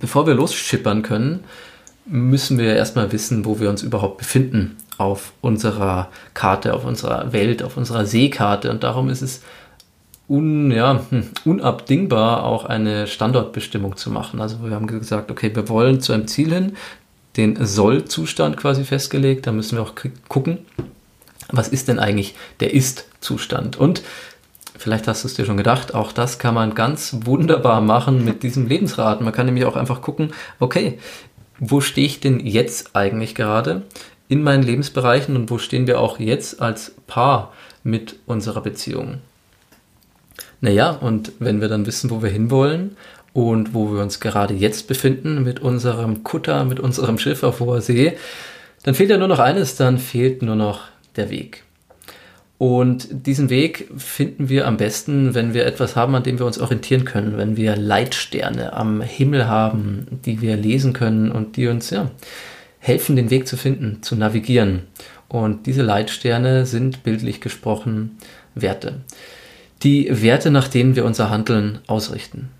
bevor 0.00 0.26
wir 0.26 0.34
losschippern 0.34 1.02
können, 1.02 1.44
müssen 2.04 2.58
wir 2.58 2.76
erstmal 2.76 3.10
wissen, 3.12 3.46
wo 3.46 3.58
wir 3.58 3.70
uns 3.70 3.82
überhaupt 3.82 4.18
befinden 4.18 4.76
auf 4.98 5.32
unserer 5.40 6.10
Karte, 6.34 6.74
auf 6.74 6.84
unserer 6.84 7.32
Welt, 7.32 7.62
auf 7.62 7.78
unserer 7.78 8.04
Seekarte. 8.04 8.70
Und 8.70 8.84
darum 8.84 9.08
ist 9.08 9.22
es 9.22 9.40
un, 10.28 10.70
ja, 10.70 11.00
hm, 11.08 11.24
unabdingbar, 11.44 12.44
auch 12.44 12.66
eine 12.66 13.06
Standortbestimmung 13.06 13.96
zu 13.96 14.10
machen. 14.10 14.40
Also 14.40 14.62
wir 14.62 14.74
haben 14.74 14.86
gesagt, 14.86 15.30
okay, 15.30 15.50
wir 15.54 15.68
wollen 15.70 16.00
zu 16.00 16.12
einem 16.12 16.26
Ziel 16.26 16.52
hin, 16.52 16.76
den 17.36 17.64
Soll-Zustand 17.64 18.56
quasi 18.56 18.84
festgelegt. 18.84 19.46
Da 19.46 19.52
müssen 19.52 19.76
wir 19.76 19.82
auch 19.82 19.94
gucken, 20.28 20.58
was 21.50 21.68
ist 21.68 21.88
denn 21.88 21.98
eigentlich 21.98 22.34
der 22.60 22.74
Ist-Zustand. 22.74 23.76
Und 23.76 24.02
vielleicht 24.76 25.08
hast 25.08 25.24
du 25.24 25.28
es 25.28 25.34
dir 25.34 25.44
schon 25.44 25.56
gedacht, 25.56 25.94
auch 25.94 26.12
das 26.12 26.38
kann 26.38 26.54
man 26.54 26.74
ganz 26.74 27.16
wunderbar 27.24 27.80
machen 27.80 28.24
mit 28.24 28.42
diesem 28.42 28.66
Lebensrat. 28.66 29.20
Man 29.20 29.32
kann 29.32 29.46
nämlich 29.46 29.64
auch 29.64 29.76
einfach 29.76 30.02
gucken, 30.02 30.32
okay, 30.60 30.98
wo 31.58 31.80
stehe 31.80 32.06
ich 32.06 32.20
denn 32.20 32.40
jetzt 32.40 32.96
eigentlich 32.96 33.34
gerade 33.34 33.82
in 34.28 34.42
meinen 34.42 34.62
Lebensbereichen 34.62 35.36
und 35.36 35.50
wo 35.50 35.58
stehen 35.58 35.86
wir 35.86 36.00
auch 36.00 36.18
jetzt 36.18 36.60
als 36.60 36.94
Paar 37.06 37.52
mit 37.82 38.16
unserer 38.26 38.60
Beziehung? 38.60 39.18
Naja, 40.60 40.90
und 40.90 41.32
wenn 41.38 41.60
wir 41.60 41.68
dann 41.68 41.86
wissen, 41.86 42.10
wo 42.10 42.22
wir 42.22 42.30
hinwollen 42.30 42.96
und 43.34 43.74
wo 43.74 43.92
wir 43.92 44.00
uns 44.00 44.20
gerade 44.20 44.54
jetzt 44.54 44.88
befinden 44.88 45.42
mit 45.42 45.60
unserem 45.60 46.22
Kutter, 46.24 46.64
mit 46.64 46.80
unserem 46.80 47.18
Schiff 47.18 47.42
auf 47.42 47.60
hoher 47.60 47.82
See, 47.82 48.16
dann 48.84 48.94
fehlt 48.94 49.10
ja 49.10 49.18
nur 49.18 49.28
noch 49.28 49.40
eines, 49.40 49.76
dann 49.76 49.98
fehlt 49.98 50.40
nur 50.40 50.56
noch 50.56 50.82
der 51.16 51.28
Weg. 51.28 51.64
Und 52.58 53.26
diesen 53.26 53.50
Weg 53.50 53.90
finden 53.96 54.48
wir 54.48 54.66
am 54.68 54.76
besten, 54.76 55.34
wenn 55.34 55.52
wir 55.52 55.66
etwas 55.66 55.96
haben, 55.96 56.14
an 56.14 56.22
dem 56.22 56.38
wir 56.38 56.46
uns 56.46 56.60
orientieren 56.60 57.04
können, 57.04 57.36
wenn 57.36 57.56
wir 57.56 57.76
Leitsterne 57.76 58.72
am 58.72 59.02
Himmel 59.02 59.48
haben, 59.48 60.06
die 60.24 60.40
wir 60.40 60.56
lesen 60.56 60.92
können 60.92 61.32
und 61.32 61.56
die 61.56 61.66
uns 61.66 61.90
ja 61.90 62.10
helfen, 62.78 63.16
den 63.16 63.30
Weg 63.30 63.48
zu 63.48 63.56
finden, 63.56 64.02
zu 64.02 64.14
navigieren. 64.14 64.82
Und 65.28 65.66
diese 65.66 65.82
Leitsterne 65.82 66.66
sind 66.66 67.02
bildlich 67.02 67.40
gesprochen 67.40 68.18
Werte. 68.54 69.00
Die 69.82 70.22
Werte, 70.22 70.52
nach 70.52 70.68
denen 70.68 70.94
wir 70.94 71.04
unser 71.04 71.30
Handeln 71.30 71.80
ausrichten. 71.88 72.50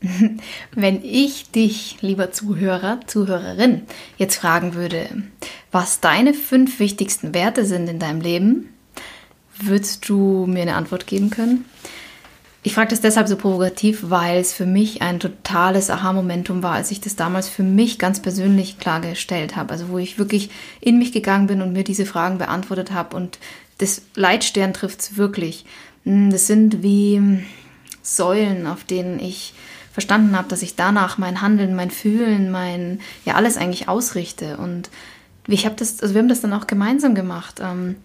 Wenn 0.74 1.04
ich 1.04 1.50
dich, 1.50 1.96
lieber 2.00 2.30
Zuhörer, 2.30 3.00
Zuhörerin, 3.06 3.82
jetzt 4.16 4.36
fragen 4.36 4.74
würde, 4.74 5.08
was 5.72 6.00
deine 6.00 6.34
fünf 6.34 6.78
wichtigsten 6.78 7.34
Werte 7.34 7.64
sind 7.64 7.88
in 7.88 7.98
deinem 7.98 8.20
Leben, 8.20 8.68
würdest 9.60 10.08
du 10.08 10.46
mir 10.46 10.62
eine 10.62 10.76
Antwort 10.76 11.06
geben 11.06 11.30
können? 11.30 11.64
Ich 12.62 12.74
frage 12.74 12.90
das 12.90 13.00
deshalb 13.00 13.28
so 13.28 13.36
provokativ, 13.36 14.10
weil 14.10 14.40
es 14.40 14.52
für 14.52 14.66
mich 14.66 15.00
ein 15.00 15.20
totales 15.20 15.90
Aha-Momentum 15.90 16.62
war, 16.62 16.74
als 16.74 16.90
ich 16.90 17.00
das 17.00 17.16
damals 17.16 17.48
für 17.48 17.62
mich 17.62 17.98
ganz 17.98 18.20
persönlich 18.20 18.78
klargestellt 18.78 19.56
habe. 19.56 19.72
Also 19.72 19.88
wo 19.88 19.98
ich 19.98 20.18
wirklich 20.18 20.50
in 20.80 20.98
mich 20.98 21.12
gegangen 21.12 21.46
bin 21.46 21.62
und 21.62 21.72
mir 21.72 21.84
diese 21.84 22.04
Fragen 22.04 22.38
beantwortet 22.38 22.90
habe. 22.90 23.16
Und 23.16 23.38
das 23.78 24.02
Leitstern 24.14 24.74
trifft 24.74 25.00
es 25.00 25.16
wirklich. 25.16 25.64
Hm, 26.04 26.30
das 26.30 26.46
sind 26.46 26.82
wie 26.82 27.40
Säulen, 28.02 28.66
auf 28.66 28.84
denen 28.84 29.20
ich 29.20 29.54
verstanden 29.98 30.36
habe, 30.36 30.46
dass 30.46 30.62
ich 30.62 30.76
danach 30.76 31.18
mein 31.18 31.42
Handeln, 31.42 31.74
mein 31.74 31.90
Fühlen, 31.90 32.52
mein, 32.52 33.00
ja, 33.24 33.34
alles 33.34 33.56
eigentlich 33.56 33.88
ausrichte. 33.88 34.56
Und 34.56 34.90
ich 35.48 35.66
habe 35.66 35.74
das, 35.74 36.00
also 36.00 36.14
wir 36.14 36.20
haben 36.20 36.28
das 36.28 36.40
dann 36.40 36.52
auch 36.52 36.68
gemeinsam 36.68 37.16
gemacht. 37.16 37.60
Ähm, 37.60 37.96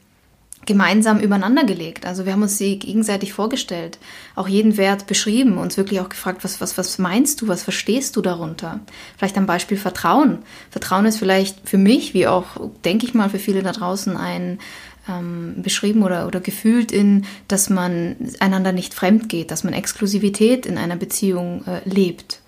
gemeinsam 0.66 1.20
übereinander 1.20 1.66
gelegt. 1.66 2.06
Also 2.06 2.26
wir 2.26 2.32
haben 2.32 2.42
uns 2.42 2.58
sie 2.58 2.80
gegenseitig 2.80 3.34
vorgestellt, 3.34 4.00
auch 4.34 4.48
jeden 4.48 4.78
Wert 4.78 5.08
beschrieben, 5.08 5.58
uns 5.58 5.76
wirklich 5.76 6.00
auch 6.00 6.08
gefragt, 6.08 6.46
was, 6.46 6.62
was, 6.62 6.78
was 6.78 6.98
meinst 7.00 7.42
du, 7.42 7.50
was 7.50 7.64
verstehst 7.64 8.16
du 8.16 8.22
darunter? 8.22 8.80
Vielleicht 9.18 9.38
am 9.38 9.46
Beispiel 9.46 9.76
Vertrauen. 9.76 10.38
Vertrauen 10.70 11.06
ist 11.06 11.20
vielleicht 11.20 11.68
für 11.68 11.78
mich, 11.78 12.14
wie 12.14 12.28
auch, 12.28 12.46
denke 12.86 13.06
ich 13.06 13.14
mal, 13.14 13.30
für 13.30 13.40
viele 13.40 13.62
da 13.62 13.74
draußen 13.74 14.16
ein 14.16 14.60
ähm, 15.08 15.56
beschrieben 15.58 16.04
oder, 16.04 16.28
oder 16.28 16.40
gefühlt 16.40 16.92
in, 16.92 17.26
dass 17.48 17.70
man 17.70 18.16
einander 18.40 18.72
nicht 18.72 18.94
fremd 18.94 19.30
geht, 19.30 19.52
dass 19.52 19.64
man 19.64 19.74
Exklusivität 19.74 20.66
in 20.66 20.78
einer 20.78 20.96
Beziehung 20.96 21.64
äh, 21.66 21.88
lebt. 21.88 22.40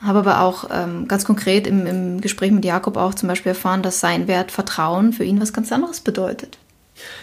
Habe 0.00 0.20
aber 0.20 0.40
auch 0.40 0.70
ähm, 0.72 1.08
ganz 1.08 1.24
konkret 1.24 1.66
im, 1.66 1.86
im 1.86 2.20
Gespräch 2.20 2.52
mit 2.52 2.64
Jakob 2.64 2.96
auch 2.96 3.14
zum 3.14 3.28
Beispiel 3.28 3.50
erfahren, 3.50 3.82
dass 3.82 4.00
sein 4.00 4.28
Wert 4.28 4.50
Vertrauen 4.50 5.12
für 5.12 5.24
ihn 5.24 5.40
was 5.40 5.52
ganz 5.52 5.70
anderes 5.72 6.00
bedeutet. 6.00 6.58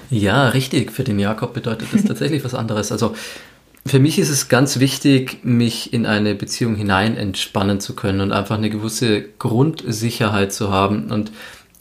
Ja, 0.10 0.50
richtig. 0.50 0.91
Für 0.91 1.04
den 1.04 1.19
Jakob 1.19 1.54
bedeutet 1.54 1.89
das 1.91 2.04
tatsächlich 2.08 2.43
was 2.43 2.54
anderes. 2.54 2.91
Also 2.91 3.15
für 3.88 4.00
mich 4.00 4.19
ist 4.19 4.30
es 4.30 4.50
ganz 4.50 4.80
wichtig, 4.80 5.39
mich 5.43 5.93
in 5.93 6.06
eine 6.06 6.36
Beziehung 6.36 6.76
hinein 6.76 7.17
entspannen 7.17 7.80
zu 7.80 7.95
können 7.95 8.21
und 8.21 8.32
einfach 8.32 8.58
eine 8.58 8.69
gewisse 8.69 9.21
Grundsicherheit 9.21 10.54
zu 10.54 10.71
haben. 10.71 11.10
Und 11.12 11.32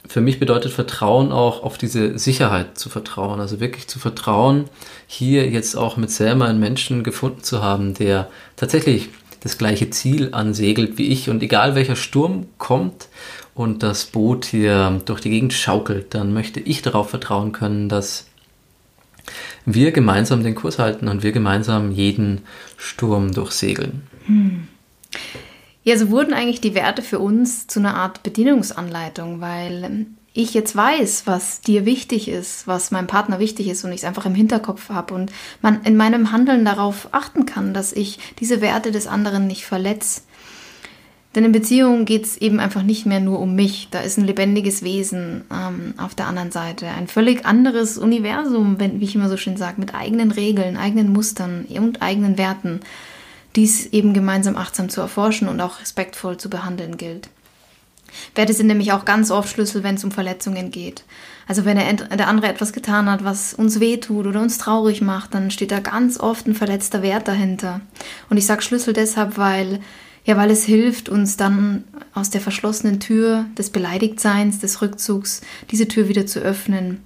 für 0.08 0.20
mich 0.20 0.38
bedeutet 0.38 0.72
Vertrauen 0.72 1.32
auch 1.32 1.62
auf 1.62 1.78
diese 1.78 2.18
Sicherheit 2.18 2.78
zu 2.78 2.88
vertrauen. 2.88 3.40
Also 3.40 3.60
wirklich 3.60 3.88
zu 3.88 3.98
vertrauen, 3.98 4.66
hier 5.06 5.48
jetzt 5.48 5.76
auch 5.76 5.96
mit 5.96 6.10
Selma 6.10 6.46
einen 6.46 6.60
Menschen 6.60 7.02
gefunden 7.04 7.42
zu 7.42 7.62
haben, 7.62 7.94
der 7.94 8.28
tatsächlich 8.56 9.08
das 9.40 9.58
gleiche 9.58 9.90
Ziel 9.90 10.30
ansegelt 10.32 10.98
wie 10.98 11.08
ich. 11.08 11.30
Und 11.30 11.42
egal 11.42 11.74
welcher 11.74 11.96
Sturm 11.96 12.46
kommt 12.58 13.08
und 13.54 13.82
das 13.82 14.06
Boot 14.06 14.44
hier 14.44 15.00
durch 15.04 15.20
die 15.20 15.30
Gegend 15.30 15.52
schaukelt, 15.52 16.14
dann 16.14 16.32
möchte 16.32 16.60
ich 16.60 16.82
darauf 16.82 17.10
vertrauen 17.10 17.52
können, 17.52 17.88
dass 17.88 18.26
wir 19.64 19.92
gemeinsam 19.92 20.42
den 20.42 20.54
Kurs 20.54 20.78
halten 20.78 21.08
und 21.08 21.22
wir 21.22 21.32
gemeinsam 21.32 21.90
jeden 21.90 22.42
Sturm 22.76 23.32
durchsegeln. 23.32 24.02
Hm. 24.26 24.68
Ja, 25.86 25.96
so 25.96 26.10
wurden 26.10 26.34
eigentlich 26.34 26.60
die 26.60 26.74
Werte 26.74 27.00
für 27.00 27.20
uns 27.20 27.68
zu 27.68 27.78
einer 27.78 27.94
Art 27.94 28.24
Bedienungsanleitung, 28.24 29.40
weil 29.40 30.06
ich 30.32 30.52
jetzt 30.52 30.74
weiß, 30.74 31.28
was 31.28 31.60
dir 31.60 31.84
wichtig 31.84 32.26
ist, 32.26 32.66
was 32.66 32.90
meinem 32.90 33.06
Partner 33.06 33.38
wichtig 33.38 33.68
ist 33.68 33.84
und 33.84 33.92
ich 33.92 33.98
es 33.98 34.04
einfach 34.04 34.26
im 34.26 34.34
Hinterkopf 34.34 34.88
habe 34.88 35.14
und 35.14 35.30
man 35.62 35.84
in 35.84 35.96
meinem 35.96 36.32
Handeln 36.32 36.64
darauf 36.64 37.10
achten 37.12 37.46
kann, 37.46 37.72
dass 37.72 37.92
ich 37.92 38.18
diese 38.40 38.60
Werte 38.60 38.90
des 38.90 39.06
anderen 39.06 39.46
nicht 39.46 39.64
verletze. 39.64 40.22
Denn 41.36 41.44
in 41.44 41.52
Beziehungen 41.52 42.04
geht 42.04 42.24
es 42.24 42.36
eben 42.36 42.58
einfach 42.58 42.82
nicht 42.82 43.06
mehr 43.06 43.20
nur 43.20 43.38
um 43.38 43.54
mich. 43.54 43.86
Da 43.92 44.00
ist 44.00 44.18
ein 44.18 44.26
lebendiges 44.26 44.82
Wesen 44.82 45.44
ähm, 45.52 45.94
auf 45.98 46.16
der 46.16 46.26
anderen 46.26 46.50
Seite. 46.50 46.88
Ein 46.88 47.06
völlig 47.06 47.46
anderes 47.46 47.96
Universum, 47.96 48.80
wenn, 48.80 48.98
wie 48.98 49.04
ich 49.04 49.14
immer 49.14 49.28
so 49.28 49.36
schön 49.36 49.56
sage, 49.56 49.80
mit 49.80 49.94
eigenen 49.94 50.32
Regeln, 50.32 50.76
eigenen 50.76 51.12
Mustern 51.12 51.64
und 51.78 52.02
eigenen 52.02 52.38
Werten, 52.38 52.80
dies 53.56 53.86
eben 53.86 54.14
gemeinsam 54.14 54.56
achtsam 54.56 54.88
zu 54.88 55.00
erforschen 55.00 55.48
und 55.48 55.60
auch 55.60 55.80
respektvoll 55.80 56.36
zu 56.36 56.50
behandeln 56.50 56.96
gilt. 56.96 57.28
Werte 58.34 58.52
sind 58.52 58.68
nämlich 58.68 58.92
auch 58.92 59.04
ganz 59.04 59.30
oft 59.30 59.48
Schlüssel, 59.48 59.82
wenn 59.82 59.96
es 59.96 60.04
um 60.04 60.10
Verletzungen 60.10 60.70
geht. 60.70 61.04
Also 61.48 61.64
wenn 61.64 61.76
der 61.76 62.28
andere 62.28 62.48
etwas 62.48 62.72
getan 62.72 63.10
hat, 63.10 63.24
was 63.24 63.54
uns 63.54 63.80
wehtut 63.80 64.26
oder 64.26 64.40
uns 64.40 64.58
traurig 64.58 65.00
macht, 65.00 65.34
dann 65.34 65.50
steht 65.50 65.70
da 65.70 65.80
ganz 65.80 66.18
oft 66.18 66.46
ein 66.46 66.54
verletzter 66.54 67.02
Wert 67.02 67.28
dahinter. 67.28 67.80
Und 68.30 68.36
ich 68.36 68.46
sage 68.46 68.62
Schlüssel 68.62 68.94
deshalb, 68.94 69.36
weil 69.38 69.80
ja, 70.24 70.36
weil 70.36 70.50
es 70.50 70.64
hilft, 70.64 71.08
uns 71.08 71.36
dann 71.36 71.84
aus 72.12 72.30
der 72.30 72.40
verschlossenen 72.40 72.98
Tür 72.98 73.46
des 73.56 73.70
Beleidigtseins, 73.70 74.58
des 74.58 74.82
Rückzugs, 74.82 75.40
diese 75.70 75.86
Tür 75.86 76.08
wieder 76.08 76.26
zu 76.26 76.40
öffnen. 76.40 77.00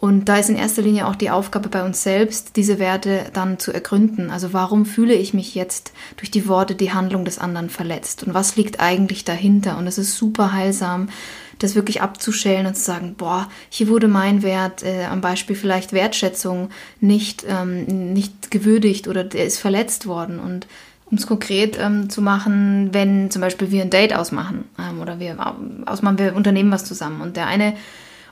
Und 0.00 0.30
da 0.30 0.38
ist 0.38 0.48
in 0.48 0.56
erster 0.56 0.80
Linie 0.80 1.06
auch 1.06 1.14
die 1.14 1.28
Aufgabe 1.28 1.68
bei 1.68 1.84
uns 1.84 2.02
selbst, 2.02 2.56
diese 2.56 2.78
Werte 2.78 3.26
dann 3.34 3.58
zu 3.58 3.70
ergründen. 3.70 4.30
Also 4.30 4.54
warum 4.54 4.86
fühle 4.86 5.12
ich 5.12 5.34
mich 5.34 5.54
jetzt 5.54 5.92
durch 6.16 6.30
die 6.30 6.48
Worte, 6.48 6.74
die 6.74 6.92
Handlung 6.92 7.26
des 7.26 7.38
anderen 7.38 7.68
verletzt? 7.68 8.24
Und 8.24 8.32
was 8.32 8.56
liegt 8.56 8.80
eigentlich 8.80 9.24
dahinter? 9.24 9.76
Und 9.76 9.86
es 9.86 9.98
ist 9.98 10.16
super 10.16 10.54
heilsam, 10.54 11.10
das 11.58 11.74
wirklich 11.74 12.00
abzuschälen 12.00 12.66
und 12.66 12.76
zu 12.76 12.82
sagen, 12.82 13.14
boah, 13.18 13.50
hier 13.68 13.88
wurde 13.88 14.08
mein 14.08 14.42
Wert, 14.42 14.82
äh, 14.82 15.04
am 15.04 15.20
Beispiel 15.20 15.54
vielleicht 15.54 15.92
Wertschätzung, 15.92 16.70
nicht, 17.00 17.44
ähm, 17.46 17.84
nicht 18.14 18.50
gewürdigt 18.50 19.06
oder 19.06 19.22
der 19.22 19.44
ist 19.44 19.58
verletzt 19.58 20.06
worden. 20.06 20.40
Und 20.40 20.66
um 21.10 21.18
es 21.18 21.26
konkret 21.26 21.78
ähm, 21.78 22.08
zu 22.08 22.22
machen, 22.22 22.88
wenn 22.92 23.30
zum 23.30 23.42
Beispiel 23.42 23.70
wir 23.70 23.82
ein 23.82 23.90
Date 23.90 24.16
ausmachen 24.16 24.64
ähm, 24.78 25.00
oder 25.00 25.20
wir 25.20 25.36
ausmachen, 25.84 26.18
wir 26.18 26.34
unternehmen 26.34 26.70
was 26.70 26.86
zusammen 26.86 27.20
und 27.20 27.36
der 27.36 27.48
eine 27.48 27.74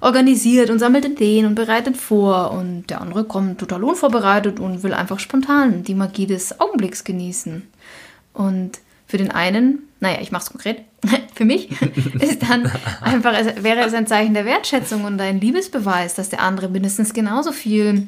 organisiert 0.00 0.70
und 0.70 0.78
sammelt 0.78 1.04
Ideen 1.04 1.46
und 1.46 1.54
bereitet 1.54 1.96
vor 1.96 2.52
und 2.52 2.86
der 2.88 3.00
andere 3.00 3.24
kommt 3.24 3.58
total 3.58 3.84
unvorbereitet 3.84 4.60
und 4.60 4.82
will 4.82 4.92
einfach 4.92 5.18
spontan 5.18 5.82
die 5.82 5.94
Magie 5.94 6.26
des 6.26 6.60
Augenblicks 6.60 7.04
genießen. 7.04 7.62
Und 8.32 8.78
für 9.06 9.18
den 9.18 9.30
einen, 9.30 9.88
naja, 10.00 10.18
ich 10.20 10.30
mache 10.30 10.44
es 10.44 10.50
konkret, 10.50 10.82
für 11.34 11.44
mich 11.44 11.70
ist 12.20 12.48
dann 12.48 12.70
einfach, 13.00 13.32
wäre 13.62 13.80
es 13.80 13.94
ein 13.94 14.06
Zeichen 14.06 14.34
der 14.34 14.44
Wertschätzung 14.44 15.04
und 15.04 15.20
ein 15.20 15.40
Liebesbeweis, 15.40 16.14
dass 16.14 16.28
der 16.28 16.42
andere 16.42 16.68
mindestens 16.68 17.12
genauso 17.14 17.52
viel 17.52 18.06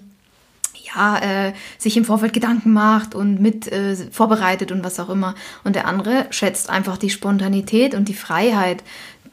ja, 0.94 1.18
äh, 1.18 1.52
sich 1.78 1.96
im 1.96 2.04
Vorfeld 2.04 2.32
Gedanken 2.32 2.72
macht 2.72 3.14
und 3.14 3.40
mit 3.40 3.70
äh, 3.70 3.96
vorbereitet 4.10 4.72
und 4.72 4.84
was 4.84 4.98
auch 5.00 5.08
immer. 5.08 5.34
Und 5.64 5.76
der 5.76 5.86
andere 5.86 6.26
schätzt 6.30 6.70
einfach 6.70 6.96
die 6.96 7.10
Spontanität 7.10 7.94
und 7.94 8.08
die 8.08 8.14
Freiheit 8.14 8.82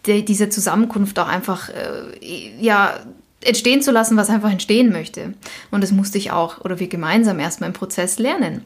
die, 0.05 0.23
dieser 0.23 0.49
Zusammenkunft 0.49 1.19
auch 1.19 1.27
einfach, 1.27 1.69
äh, 1.69 2.51
ja, 2.59 2.99
entstehen 3.41 3.81
zu 3.81 3.91
lassen, 3.91 4.17
was 4.17 4.29
einfach 4.29 4.51
entstehen 4.51 4.91
möchte. 4.91 5.33
Und 5.71 5.81
das 5.81 5.91
musste 5.91 6.17
ich 6.17 6.31
auch, 6.31 6.61
oder 6.61 6.79
wir 6.79 6.87
gemeinsam 6.87 7.39
erstmal 7.39 7.69
im 7.69 7.73
Prozess 7.73 8.19
lernen 8.19 8.63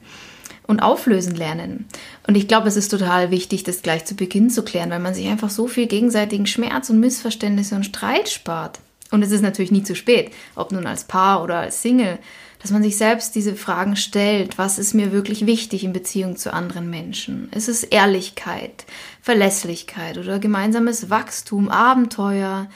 und 0.67 0.79
auflösen 0.79 1.35
lernen. 1.35 1.85
Und 2.27 2.35
ich 2.35 2.47
glaube, 2.47 2.67
es 2.67 2.77
ist 2.77 2.89
total 2.89 3.31
wichtig, 3.31 3.63
das 3.63 3.81
gleich 3.81 4.05
zu 4.05 4.15
Beginn 4.15 4.49
zu 4.49 4.63
klären, 4.63 4.89
weil 4.89 4.99
man 4.99 5.13
sich 5.13 5.27
einfach 5.27 5.49
so 5.49 5.67
viel 5.67 5.87
gegenseitigen 5.87 6.47
Schmerz 6.47 6.89
und 6.89 6.99
Missverständnisse 6.99 7.75
und 7.75 7.85
Streit 7.85 8.29
spart. 8.29 8.79
Und 9.11 9.21
es 9.21 9.31
ist 9.31 9.41
natürlich 9.41 9.71
nie 9.71 9.83
zu 9.83 9.95
spät, 9.95 10.31
ob 10.55 10.71
nun 10.71 10.87
als 10.87 11.03
Paar 11.03 11.43
oder 11.43 11.59
als 11.59 11.81
Single 11.81 12.17
dass 12.61 12.71
man 12.71 12.83
sich 12.83 12.95
selbst 12.95 13.33
diese 13.33 13.55
Fragen 13.55 13.95
stellt, 13.95 14.57
was 14.57 14.77
ist 14.77 14.93
mir 14.93 15.11
wirklich 15.11 15.45
wichtig 15.47 15.83
in 15.83 15.93
Beziehung 15.93 16.35
zu 16.35 16.53
anderen 16.53 16.89
Menschen? 16.89 17.49
Ist 17.53 17.67
es 17.67 17.83
Ehrlichkeit, 17.83 18.85
Verlässlichkeit 19.21 20.17
oder 20.17 20.37
gemeinsames 20.37 21.09
Wachstum, 21.09 21.69
Abenteuer? 21.69 22.69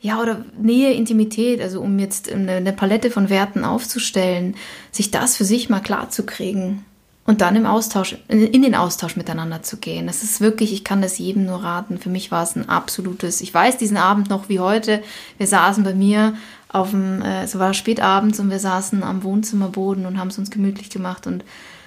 Ja, 0.00 0.20
oder 0.22 0.44
Nähe, 0.58 0.92
Intimität, 0.92 1.60
also 1.60 1.80
um 1.80 1.98
jetzt 1.98 2.30
eine, 2.30 2.52
eine 2.52 2.72
Palette 2.72 3.10
von 3.10 3.28
Werten 3.28 3.64
aufzustellen, 3.64 4.56
sich 4.90 5.10
das 5.10 5.36
für 5.36 5.44
sich 5.44 5.68
mal 5.68 5.80
klar 5.80 6.10
zu 6.10 6.24
kriegen 6.24 6.84
und 7.26 7.40
dann 7.40 7.56
im 7.56 7.66
Austausch, 7.66 8.16
in 8.28 8.62
den 8.62 8.74
Austausch 8.74 9.16
miteinander 9.16 9.62
zu 9.62 9.78
gehen. 9.78 10.06
Das 10.06 10.22
ist 10.22 10.40
wirklich, 10.40 10.72
ich 10.72 10.84
kann 10.84 11.02
das 11.02 11.18
jedem 11.18 11.44
nur 11.44 11.62
raten. 11.62 11.98
Für 11.98 12.08
mich 12.08 12.30
war 12.30 12.42
es 12.42 12.54
ein 12.54 12.68
absolutes, 12.68 13.40
ich 13.40 13.52
weiß 13.52 13.78
diesen 13.78 13.96
Abend 13.96 14.30
noch 14.30 14.48
wie 14.48 14.60
heute. 14.60 15.02
Wir 15.36 15.46
saßen 15.46 15.82
bei 15.82 15.94
mir 15.94 16.34
auf 16.68 16.90
dem, 16.90 17.22
äh, 17.22 17.42
es 17.42 17.58
war 17.58 17.74
spätabends 17.74 18.38
und 18.38 18.50
wir 18.50 18.60
saßen 18.60 19.02
am 19.02 19.24
Wohnzimmerboden 19.24 20.06
und 20.06 20.18
haben 20.18 20.28
es 20.28 20.38
uns 20.38 20.50
gemütlich 20.50 20.90
gemacht 20.90 21.26
und 21.26 21.42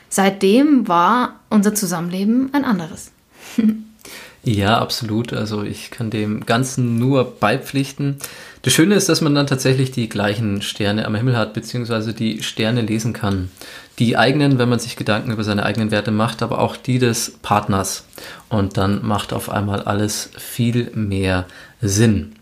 seitdem 0.09 0.87
war 0.87 1.35
unser 1.49 1.73
Zusammenleben 1.73 2.49
ein 2.53 2.65
anderes. 2.65 3.11
ja, 4.43 4.77
absolut. 4.77 5.31
Also 5.31 5.63
ich 5.63 5.91
kann 5.91 6.09
dem 6.09 6.45
Ganzen 6.45 6.97
nur 6.97 7.23
beipflichten. 7.23 8.17
Das 8.63 8.73
Schöne 8.73 8.95
ist, 8.95 9.07
dass 9.07 9.21
man 9.21 9.35
dann 9.35 9.47
tatsächlich 9.47 9.91
die 9.91 10.09
gleichen 10.09 10.61
Sterne 10.61 11.05
am 11.05 11.15
Himmel 11.15 11.37
hat, 11.37 11.53
beziehungsweise 11.53 12.13
die 12.13 12.43
Sterne 12.43 12.81
lesen 12.81 13.13
kann. 13.13 13.49
Die 13.99 14.17
eigenen, 14.17 14.57
wenn 14.57 14.69
man 14.69 14.79
sich 14.79 14.95
Gedanken 14.95 15.31
über 15.31 15.43
seine 15.43 15.65
eigenen 15.65 15.91
Werte 15.91 16.11
macht, 16.11 16.41
aber 16.41 16.59
auch 16.59 16.77
die 16.77 16.99
des 16.99 17.37
Partners. 17.41 18.05
Und 18.47 18.77
dann 18.77 19.05
macht 19.05 19.33
auf 19.33 19.49
einmal 19.49 19.81
alles 19.81 20.31
viel 20.37 20.89
mehr 20.95 21.45
Sinn. 21.81 22.33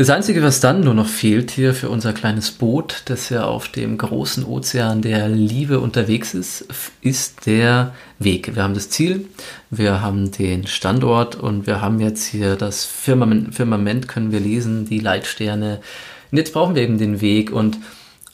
Das 0.00 0.08
Einzige, 0.08 0.42
was 0.42 0.60
dann 0.60 0.80
nur 0.80 0.94
noch 0.94 1.08
fehlt 1.08 1.50
hier 1.50 1.74
für 1.74 1.90
unser 1.90 2.14
kleines 2.14 2.52
Boot, 2.52 3.02
das 3.04 3.28
ja 3.28 3.44
auf 3.44 3.68
dem 3.68 3.98
großen 3.98 4.46
Ozean 4.46 5.02
der 5.02 5.28
Liebe 5.28 5.78
unterwegs 5.78 6.32
ist, 6.32 6.64
ist 7.02 7.44
der 7.44 7.92
Weg. 8.18 8.54
Wir 8.54 8.62
haben 8.62 8.72
das 8.72 8.88
Ziel, 8.88 9.26
wir 9.68 10.00
haben 10.00 10.30
den 10.30 10.66
Standort 10.66 11.36
und 11.36 11.66
wir 11.66 11.82
haben 11.82 12.00
jetzt 12.00 12.24
hier 12.24 12.56
das 12.56 12.86
Firmament, 12.86 13.54
Firmament 13.54 14.08
können 14.08 14.32
wir 14.32 14.40
lesen, 14.40 14.86
die 14.86 15.00
Leitsterne. 15.00 15.82
Und 16.30 16.38
jetzt 16.38 16.54
brauchen 16.54 16.74
wir 16.74 16.82
eben 16.82 16.96
den 16.96 17.20
Weg 17.20 17.52
und 17.52 17.76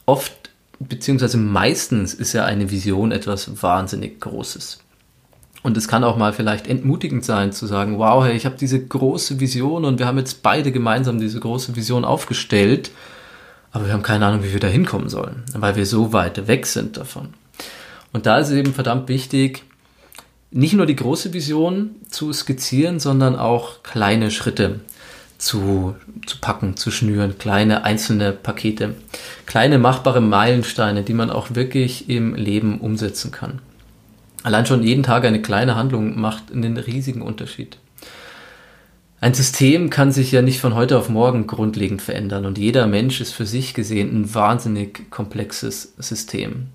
oft, 0.04 0.45
beziehungsweise 0.78 1.38
meistens 1.38 2.14
ist 2.14 2.32
ja 2.32 2.44
eine 2.44 2.70
Vision 2.70 3.12
etwas 3.12 3.62
wahnsinnig 3.62 4.20
Großes. 4.20 4.80
Und 5.62 5.76
es 5.76 5.88
kann 5.88 6.04
auch 6.04 6.16
mal 6.16 6.32
vielleicht 6.32 6.68
entmutigend 6.68 7.24
sein 7.24 7.52
zu 7.52 7.66
sagen, 7.66 7.98
wow, 7.98 8.24
hey, 8.24 8.36
ich 8.36 8.46
habe 8.46 8.56
diese 8.56 8.84
große 8.84 9.40
Vision 9.40 9.84
und 9.84 9.98
wir 9.98 10.06
haben 10.06 10.18
jetzt 10.18 10.42
beide 10.42 10.70
gemeinsam 10.70 11.18
diese 11.18 11.40
große 11.40 11.74
Vision 11.74 12.04
aufgestellt, 12.04 12.92
aber 13.72 13.86
wir 13.86 13.92
haben 13.92 14.02
keine 14.02 14.26
Ahnung, 14.26 14.44
wie 14.44 14.52
wir 14.52 14.60
da 14.60 14.68
hinkommen 14.68 15.08
sollen, 15.08 15.42
weil 15.54 15.74
wir 15.74 15.84
so 15.84 16.12
weit 16.12 16.46
weg 16.46 16.66
sind 16.66 16.96
davon. 16.96 17.30
Und 18.12 18.26
da 18.26 18.38
ist 18.38 18.48
es 18.48 18.54
eben 18.54 18.74
verdammt 18.74 19.08
wichtig, 19.08 19.64
nicht 20.50 20.74
nur 20.74 20.86
die 20.86 20.96
große 20.96 21.32
Vision 21.32 21.96
zu 22.08 22.32
skizzieren, 22.32 23.00
sondern 23.00 23.34
auch 23.36 23.82
kleine 23.82 24.30
Schritte 24.30 24.80
zu, 25.38 25.96
zu 26.26 26.38
packen, 26.40 26.76
zu 26.76 26.90
schnüren, 26.90 27.38
kleine 27.38 27.84
einzelne 27.84 28.32
Pakete, 28.32 28.94
kleine 29.46 29.78
machbare 29.78 30.20
Meilensteine, 30.20 31.02
die 31.02 31.14
man 31.14 31.30
auch 31.30 31.54
wirklich 31.54 32.08
im 32.08 32.34
Leben 32.34 32.80
umsetzen 32.80 33.30
kann. 33.30 33.60
Allein 34.42 34.66
schon 34.66 34.82
jeden 34.82 35.02
Tag 35.02 35.24
eine 35.24 35.42
kleine 35.42 35.74
Handlung 35.74 36.20
macht 36.20 36.52
einen 36.52 36.76
riesigen 36.76 37.22
Unterschied. 37.22 37.78
Ein 39.20 39.34
System 39.34 39.90
kann 39.90 40.12
sich 40.12 40.30
ja 40.30 40.42
nicht 40.42 40.60
von 40.60 40.74
heute 40.74 40.98
auf 40.98 41.08
morgen 41.08 41.46
grundlegend 41.46 42.02
verändern 42.02 42.44
und 42.44 42.58
jeder 42.58 42.86
Mensch 42.86 43.20
ist 43.20 43.32
für 43.32 43.46
sich 43.46 43.74
gesehen 43.74 44.14
ein 44.14 44.34
wahnsinnig 44.34 45.10
komplexes 45.10 45.94
System. 45.98 46.68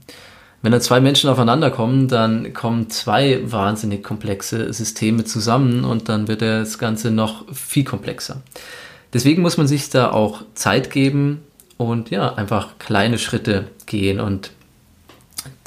Wenn 0.62 0.72
da 0.72 0.80
zwei 0.80 1.00
Menschen 1.00 1.30
aufeinander 1.30 1.72
kommen, 1.72 2.08
dann 2.08 2.54
kommen 2.54 2.90
zwei 2.90 3.40
wahnsinnig 3.44 4.04
komplexe 4.04 4.72
Systeme 4.74 5.24
zusammen 5.24 5.84
und 5.84 6.08
dann 6.08 6.28
wird 6.28 6.44
das 6.44 6.78
Ganze 6.78 7.10
noch 7.10 7.46
viel 7.54 7.84
komplexer. 7.84 8.42
Deswegen 9.14 9.42
muss 9.42 9.58
man 9.58 9.68
sich 9.68 9.90
da 9.90 10.12
auch 10.12 10.44
Zeit 10.54 10.92
geben 10.92 11.42
und 11.78 12.12
ja, 12.12 12.36
einfach 12.36 12.78
kleine 12.78 13.18
Schritte 13.18 13.68
gehen 13.88 14.20
und 14.20 14.52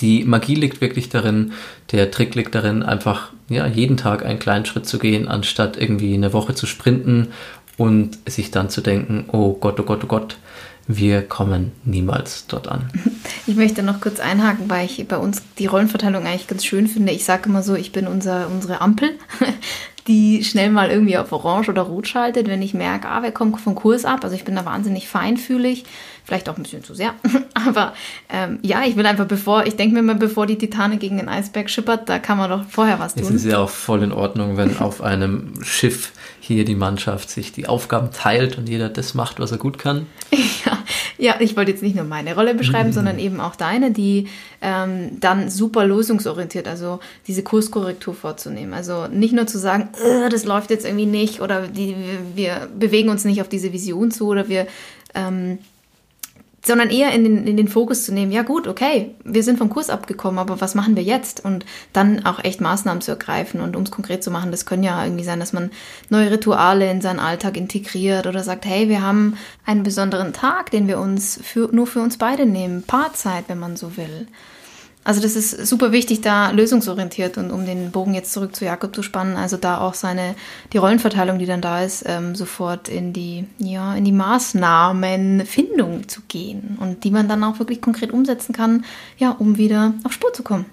die 0.00 0.24
Magie 0.24 0.54
liegt 0.54 0.80
wirklich 0.80 1.08
darin, 1.08 1.52
der 1.90 2.12
Trick 2.12 2.36
liegt 2.36 2.54
darin, 2.54 2.84
einfach 2.84 3.30
ja, 3.48 3.66
jeden 3.66 3.96
Tag 3.96 4.24
einen 4.24 4.38
kleinen 4.38 4.64
Schritt 4.64 4.86
zu 4.86 4.98
gehen, 4.98 5.26
anstatt 5.26 5.76
irgendwie 5.76 6.14
eine 6.14 6.32
Woche 6.32 6.54
zu 6.54 6.66
sprinten 6.66 7.28
und 7.76 8.18
sich 8.26 8.52
dann 8.52 8.70
zu 8.70 8.80
denken, 8.80 9.24
oh 9.32 9.54
Gott, 9.54 9.80
oh 9.80 9.82
Gott, 9.82 10.04
oh 10.04 10.06
Gott, 10.06 10.36
wir 10.86 11.22
kommen 11.22 11.72
niemals 11.84 12.46
dort 12.46 12.68
an. 12.68 12.90
Ich 13.46 13.56
möchte 13.56 13.82
noch 13.82 14.00
kurz 14.00 14.20
einhaken, 14.20 14.70
weil 14.70 14.86
ich 14.86 15.06
bei 15.06 15.18
uns 15.18 15.42
die 15.58 15.66
Rollenverteilung 15.66 16.26
eigentlich 16.26 16.46
ganz 16.46 16.64
schön 16.64 16.86
finde. 16.86 17.12
Ich 17.12 17.24
sage 17.24 17.48
immer 17.48 17.62
so, 17.62 17.74
ich 17.74 17.92
bin 17.92 18.06
unser, 18.06 18.48
unsere 18.48 18.80
Ampel, 18.80 19.10
die 20.06 20.44
schnell 20.44 20.70
mal 20.70 20.90
irgendwie 20.90 21.18
auf 21.18 21.32
Orange 21.32 21.70
oder 21.70 21.82
Rot 21.82 22.08
schaltet, 22.08 22.48
wenn 22.48 22.62
ich 22.62 22.72
merke, 22.72 23.08
ah, 23.08 23.22
wer 23.22 23.32
kommt 23.32 23.60
vom 23.60 23.74
Kurs 23.74 24.06
ab. 24.06 24.24
Also 24.24 24.34
ich 24.34 24.44
bin 24.44 24.54
da 24.54 24.64
wahnsinnig 24.64 25.08
feinfühlig 25.08 25.84
Vielleicht 26.26 26.48
auch 26.48 26.56
ein 26.56 26.62
bisschen 26.62 26.82
zu 26.82 26.94
sehr. 26.94 27.14
Aber 27.54 27.92
ähm, 28.30 28.58
ja, 28.62 28.82
ich 28.86 28.96
will 28.96 29.04
einfach, 29.04 29.26
bevor, 29.26 29.66
ich 29.66 29.76
denke 29.76 29.94
mir 29.94 30.02
mal, 30.02 30.14
bevor 30.14 30.46
die 30.46 30.56
Titane 30.56 30.96
gegen 30.96 31.18
den 31.18 31.28
Eisberg 31.28 31.68
schippert, 31.68 32.08
da 32.08 32.18
kann 32.18 32.38
man 32.38 32.48
doch 32.48 32.64
vorher 32.66 32.98
was 32.98 33.14
tun. 33.14 33.24
Es 33.24 33.30
ist 33.30 33.44
ja 33.44 33.58
auch 33.58 33.68
voll 33.68 34.02
in 34.02 34.10
Ordnung, 34.10 34.56
wenn 34.56 34.78
auf 34.78 35.02
einem 35.02 35.52
Schiff 35.62 36.12
hier 36.40 36.64
die 36.64 36.76
Mannschaft 36.76 37.28
sich 37.28 37.52
die 37.52 37.66
Aufgaben 37.66 38.10
teilt 38.10 38.56
und 38.56 38.70
jeder 38.70 38.88
das 38.88 39.12
macht, 39.12 39.38
was 39.38 39.52
er 39.52 39.58
gut 39.58 39.78
kann. 39.78 40.06
Ja, 41.24 41.36
ich 41.40 41.56
wollte 41.56 41.70
jetzt 41.70 41.82
nicht 41.82 41.96
nur 41.96 42.04
meine 42.04 42.34
Rolle 42.34 42.54
beschreiben, 42.54 42.90
Mhm. 42.90 42.92
sondern 42.98 43.18
eben 43.18 43.40
auch 43.40 43.56
deine, 43.56 43.90
die 43.92 44.28
ähm, 44.60 45.18
dann 45.20 45.48
super 45.48 45.86
lösungsorientiert, 45.86 46.68
also 46.68 47.00
diese 47.26 47.42
Kurskorrektur 47.42 48.12
vorzunehmen. 48.14 48.74
Also 48.74 49.06
nicht 49.06 49.32
nur 49.32 49.46
zu 49.46 49.58
sagen, 49.58 49.88
"Äh, 50.04 50.28
das 50.28 50.44
läuft 50.44 50.68
jetzt 50.70 50.84
irgendwie 50.84 51.06
nicht 51.06 51.40
oder 51.40 51.66
die, 51.66 51.96
wir, 51.96 52.34
wir 52.34 52.68
bewegen 52.78 53.08
uns 53.08 53.24
nicht 53.24 53.40
auf 53.40 53.48
diese 53.48 53.72
Vision 53.72 54.10
zu 54.10 54.26
oder 54.28 54.48
wir, 54.48 54.66
ähm, 55.14 55.58
sondern 56.64 56.88
eher 56.90 57.12
in 57.12 57.24
den, 57.24 57.46
in 57.46 57.56
den 57.56 57.68
Fokus 57.68 58.04
zu 58.04 58.12
nehmen, 58.12 58.32
ja 58.32 58.42
gut, 58.42 58.66
okay, 58.66 59.14
wir 59.22 59.42
sind 59.42 59.58
vom 59.58 59.68
Kurs 59.68 59.90
abgekommen, 59.90 60.38
aber 60.38 60.60
was 60.60 60.74
machen 60.74 60.96
wir 60.96 61.02
jetzt? 61.02 61.44
Und 61.44 61.66
dann 61.92 62.24
auch 62.24 62.42
echt 62.42 62.60
Maßnahmen 62.60 63.02
zu 63.02 63.10
ergreifen. 63.10 63.60
Und 63.60 63.76
um 63.76 63.82
es 63.82 63.90
konkret 63.90 64.24
zu 64.24 64.30
machen, 64.30 64.50
das 64.50 64.64
können 64.64 64.82
ja 64.82 65.04
irgendwie 65.04 65.24
sein, 65.24 65.40
dass 65.40 65.52
man 65.52 65.70
neue 66.08 66.30
Rituale 66.30 66.90
in 66.90 67.02
seinen 67.02 67.20
Alltag 67.20 67.56
integriert 67.56 68.26
oder 68.26 68.42
sagt, 68.42 68.64
hey, 68.64 68.88
wir 68.88 69.02
haben 69.02 69.36
einen 69.66 69.82
besonderen 69.82 70.32
Tag, 70.32 70.70
den 70.70 70.88
wir 70.88 70.98
uns 70.98 71.38
für, 71.42 71.68
nur 71.70 71.86
für 71.86 72.00
uns 72.00 72.16
beide 72.16 72.46
nehmen, 72.46 72.82
Paarzeit, 72.82 73.44
wenn 73.48 73.58
man 73.58 73.76
so 73.76 73.96
will. 73.96 74.26
Also 75.04 75.20
das 75.20 75.36
ist 75.36 75.66
super 75.66 75.92
wichtig, 75.92 76.22
da 76.22 76.50
lösungsorientiert 76.50 77.36
und 77.36 77.50
um 77.50 77.66
den 77.66 77.90
Bogen 77.90 78.14
jetzt 78.14 78.32
zurück 78.32 78.56
zu 78.56 78.64
Jakob 78.64 78.94
zu 78.94 79.02
spannen, 79.02 79.36
also 79.36 79.58
da 79.58 79.78
auch 79.78 79.92
seine 79.92 80.34
die 80.72 80.78
Rollenverteilung, 80.78 81.38
die 81.38 81.44
dann 81.44 81.60
da 81.60 81.82
ist, 81.82 82.04
ähm, 82.06 82.34
sofort 82.34 82.88
in 82.88 83.12
die 83.12 83.44
ja 83.58 83.94
in 83.94 84.06
die 84.06 84.12
Maßnahmenfindung 84.12 86.08
zu 86.08 86.22
gehen 86.26 86.78
und 86.80 87.04
die 87.04 87.10
man 87.10 87.28
dann 87.28 87.44
auch 87.44 87.58
wirklich 87.58 87.82
konkret 87.82 88.12
umsetzen 88.12 88.54
kann, 88.54 88.84
ja, 89.18 89.30
um 89.32 89.58
wieder 89.58 89.92
auf 90.04 90.12
Spur 90.12 90.32
zu 90.32 90.42
kommen. 90.42 90.64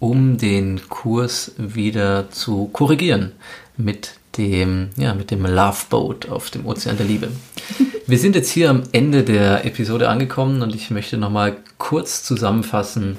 um 0.00 0.38
den 0.38 0.88
Kurs 0.88 1.52
wieder 1.58 2.30
zu 2.30 2.70
korrigieren 2.72 3.32
mit 3.76 4.14
dem, 4.36 4.90
ja, 4.96 5.14
mit 5.14 5.30
dem 5.30 5.44
Love 5.44 5.96
auf 6.30 6.50
dem 6.50 6.66
Ozean 6.66 6.96
der 6.96 7.06
Liebe. 7.06 7.28
Wir 8.10 8.18
sind 8.18 8.34
jetzt 8.34 8.50
hier 8.50 8.70
am 8.70 8.82
Ende 8.90 9.22
der 9.22 9.64
Episode 9.64 10.08
angekommen 10.08 10.62
und 10.62 10.74
ich 10.74 10.90
möchte 10.90 11.16
nochmal 11.16 11.58
kurz 11.78 12.24
zusammenfassen, 12.24 13.16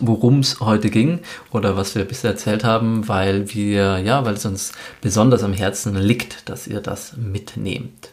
worum 0.00 0.40
es 0.40 0.58
heute 0.58 0.90
ging 0.90 1.20
oder 1.52 1.76
was 1.76 1.94
wir 1.94 2.04
bisher 2.04 2.32
erzählt 2.32 2.64
haben, 2.64 3.06
weil 3.06 3.54
wir, 3.54 3.98
ja, 3.98 4.24
weil 4.24 4.34
es 4.34 4.44
uns 4.44 4.72
besonders 5.00 5.44
am 5.44 5.52
Herzen 5.52 5.94
liegt, 5.94 6.48
dass 6.48 6.66
ihr 6.66 6.80
das 6.80 7.16
mitnehmt. 7.18 8.08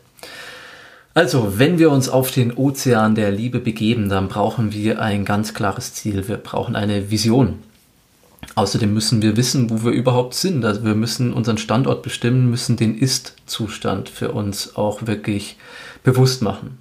Also, 1.16 1.58
wenn 1.58 1.80
wir 1.80 1.90
uns 1.90 2.10
auf 2.10 2.30
den 2.30 2.56
Ozean 2.56 3.16
der 3.16 3.32
Liebe 3.32 3.60
begeben, 3.60 4.08
dann 4.08 4.28
brauchen 4.28 4.74
wir 4.74 5.02
ein 5.02 5.26
ganz 5.26 5.56
klares 5.56 5.96
Ziel. 5.96 6.28
Wir 6.28 6.38
brauchen 6.38 6.76
eine 6.76 7.10
Vision. 7.10 7.56
Außerdem 8.58 8.92
müssen 8.92 9.22
wir 9.22 9.38
wissen, 9.38 9.70
wo 9.70 9.84
wir 9.84 9.92
überhaupt 9.92 10.34
sind. 10.34 10.66
Also 10.66 10.84
wir 10.84 10.96
müssen 10.96 11.32
unseren 11.32 11.60
Standort 11.60 12.02
bestimmen, 12.02 12.50
müssen 12.50 12.76
den 12.76 12.98
Ist-Zustand 12.98 14.10
für 14.10 14.32
uns 14.32 14.76
auch 14.76 15.06
wirklich 15.06 15.58
bewusst 16.04 16.42
machen. 16.42 16.80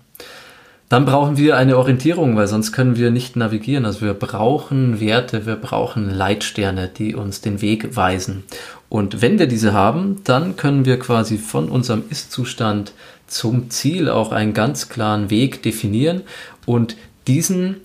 Dann 0.88 1.04
brauchen 1.04 1.36
wir 1.36 1.58
eine 1.58 1.76
Orientierung, 1.76 2.34
weil 2.34 2.46
sonst 2.46 2.72
können 2.72 2.96
wir 2.96 3.10
nicht 3.10 3.36
navigieren. 3.36 3.84
Also 3.84 4.00
wir 4.00 4.14
brauchen 4.14 5.00
Werte, 5.00 5.44
wir 5.44 5.56
brauchen 5.56 6.08
Leitsterne, 6.08 6.88
die 6.88 7.14
uns 7.14 7.42
den 7.42 7.60
Weg 7.60 7.94
weisen. 7.94 8.44
Und 8.88 9.20
wenn 9.20 9.38
wir 9.38 9.46
diese 9.46 9.74
haben, 9.74 10.22
dann 10.24 10.56
können 10.56 10.86
wir 10.86 10.98
quasi 10.98 11.36
von 11.36 11.68
unserem 11.68 12.04
Ist-Zustand 12.08 12.94
zum 13.26 13.68
Ziel 13.68 14.08
auch 14.08 14.32
einen 14.32 14.54
ganz 14.54 14.88
klaren 14.88 15.28
Weg 15.28 15.62
definieren 15.62 16.22
und 16.64 16.96
diesen 17.26 17.82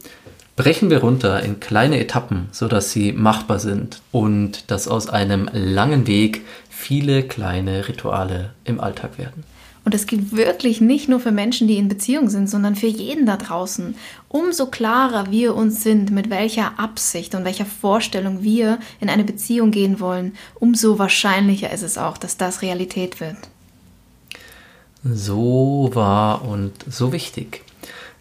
brechen 0.62 0.92
wir 0.92 1.00
runter 1.00 1.42
in 1.42 1.60
kleine 1.60 2.00
Etappen, 2.00 2.48
sodass 2.52 2.92
sie 2.92 3.14
machbar 3.14 3.58
sind 3.58 4.00
und 4.12 4.70
dass 4.70 4.88
aus 4.88 5.10
einem 5.10 5.50
langen 5.54 6.06
Weg 6.06 6.46
viele 6.70 7.24
kleine 7.24 7.88
Rituale 7.88 8.52
im 8.64 8.80
Alltag 8.80 9.18
werden. 9.18 9.44
Und 9.84 9.96
das 9.96 10.06
gilt 10.06 10.36
wirklich 10.36 10.80
nicht 10.80 11.10
nur 11.10 11.20
für 11.20 11.32
Menschen, 11.32 11.68
die 11.68 11.78
in 11.78 11.88
Beziehung 11.88 12.30
sind, 12.30 12.48
sondern 12.48 12.76
für 12.76 12.86
jeden 12.86 13.26
da 13.26 13.38
draußen. 13.38 13.96
Umso 14.30 14.68
klarer 14.68 15.32
wir 15.32 15.56
uns 15.56 15.82
sind, 15.82 16.12
mit 16.12 16.30
welcher 16.30 16.80
Absicht 16.80 17.34
und 17.34 17.44
welcher 17.44 17.66
Vorstellung 17.66 18.44
wir 18.44 18.78
in 19.00 19.10
eine 19.10 19.24
Beziehung 19.24 19.72
gehen 19.72 20.00
wollen, 20.00 20.36
umso 20.60 21.00
wahrscheinlicher 21.00 21.72
ist 21.72 21.82
es 21.82 21.98
auch, 21.98 22.20
dass 22.20 22.38
das 22.38 22.62
Realität 22.62 23.20
wird. 23.20 23.38
So 25.04 25.90
wahr 25.94 26.46
und 26.48 26.74
so 26.88 27.12
wichtig. 27.12 27.64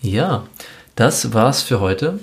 Ja, 0.01 0.45
das 0.97 1.35
war's 1.35 1.61
für 1.61 1.81
heute. 1.81 2.19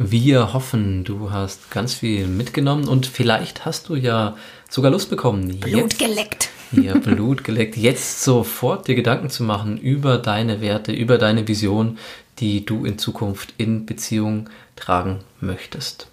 Wir 0.00 0.52
hoffen, 0.52 1.02
du 1.02 1.32
hast 1.32 1.72
ganz 1.72 1.92
viel 1.92 2.28
mitgenommen 2.28 2.86
und 2.86 3.04
vielleicht 3.06 3.64
hast 3.64 3.88
du 3.88 3.96
ja 3.96 4.36
sogar 4.70 4.92
Lust 4.92 5.10
bekommen, 5.10 5.58
Blut 5.58 5.74
jetzt, 5.74 5.98
geleckt. 5.98 6.50
hier 6.70 6.94
Blut 7.00 7.42
geleckt, 7.42 7.76
jetzt 7.76 8.22
sofort 8.22 8.86
dir 8.86 8.94
Gedanken 8.94 9.28
zu 9.28 9.42
machen 9.42 9.76
über 9.76 10.18
deine 10.18 10.60
Werte, 10.60 10.92
über 10.92 11.18
deine 11.18 11.48
Vision, 11.48 11.98
die 12.38 12.64
du 12.64 12.84
in 12.84 12.96
Zukunft 12.96 13.54
in 13.58 13.86
Beziehung 13.86 14.48
tragen 14.76 15.18
möchtest. 15.40 16.06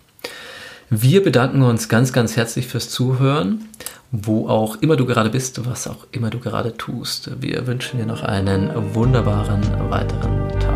Wir 0.90 1.22
bedanken 1.22 1.62
uns 1.62 1.88
ganz, 1.88 2.12
ganz 2.12 2.36
herzlich 2.36 2.66
fürs 2.66 2.90
Zuhören, 2.90 3.70
wo 4.12 4.50
auch 4.50 4.78
immer 4.82 4.96
du 4.96 5.06
gerade 5.06 5.30
bist, 5.30 5.64
was 5.64 5.88
auch 5.88 6.08
immer 6.12 6.32
du 6.32 6.40
gerade 6.40 6.76
tust. 6.76 7.30
Wir 7.40 7.68
wünschen 7.68 8.00
dir 8.00 8.08
noch 8.08 8.24
einen 8.24 8.72
wunderbaren 8.96 9.62
weiteren 9.92 10.60
Tag. 10.60 10.75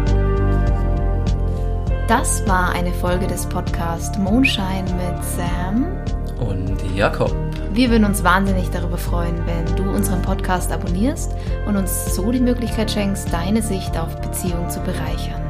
Das 2.10 2.43
war 2.48 2.72
eine 2.72 2.91
Folge 2.91 3.28
des 3.28 3.45
Podcasts 3.45 4.17
Mondschein 4.17 4.84
mit 4.84 5.24
Sam. 5.24 5.86
Und 6.39 6.82
Jakob, 6.95 7.32
Wir 7.72 7.91
würden 7.91 8.06
uns 8.06 8.24
wahnsinnig 8.24 8.72
darüber 8.72 8.98
freuen, 8.98 9.36
wenn 9.45 9.76
du 9.76 9.84
unseren 9.84 10.24
Podcast 10.24 10.72
abonnierst 10.72 11.36
und 11.67 11.78
uns 11.78 12.15
so 12.15 12.32
die 12.32 12.39
Möglichkeit 12.39 12.89
schenkst, 12.89 13.32
deine 13.32 13.62
Sicht 13.62 13.95
auf 13.95 14.19
Beziehung 14.22 14.72
zu 14.72 14.80
bereichern. 14.80 15.48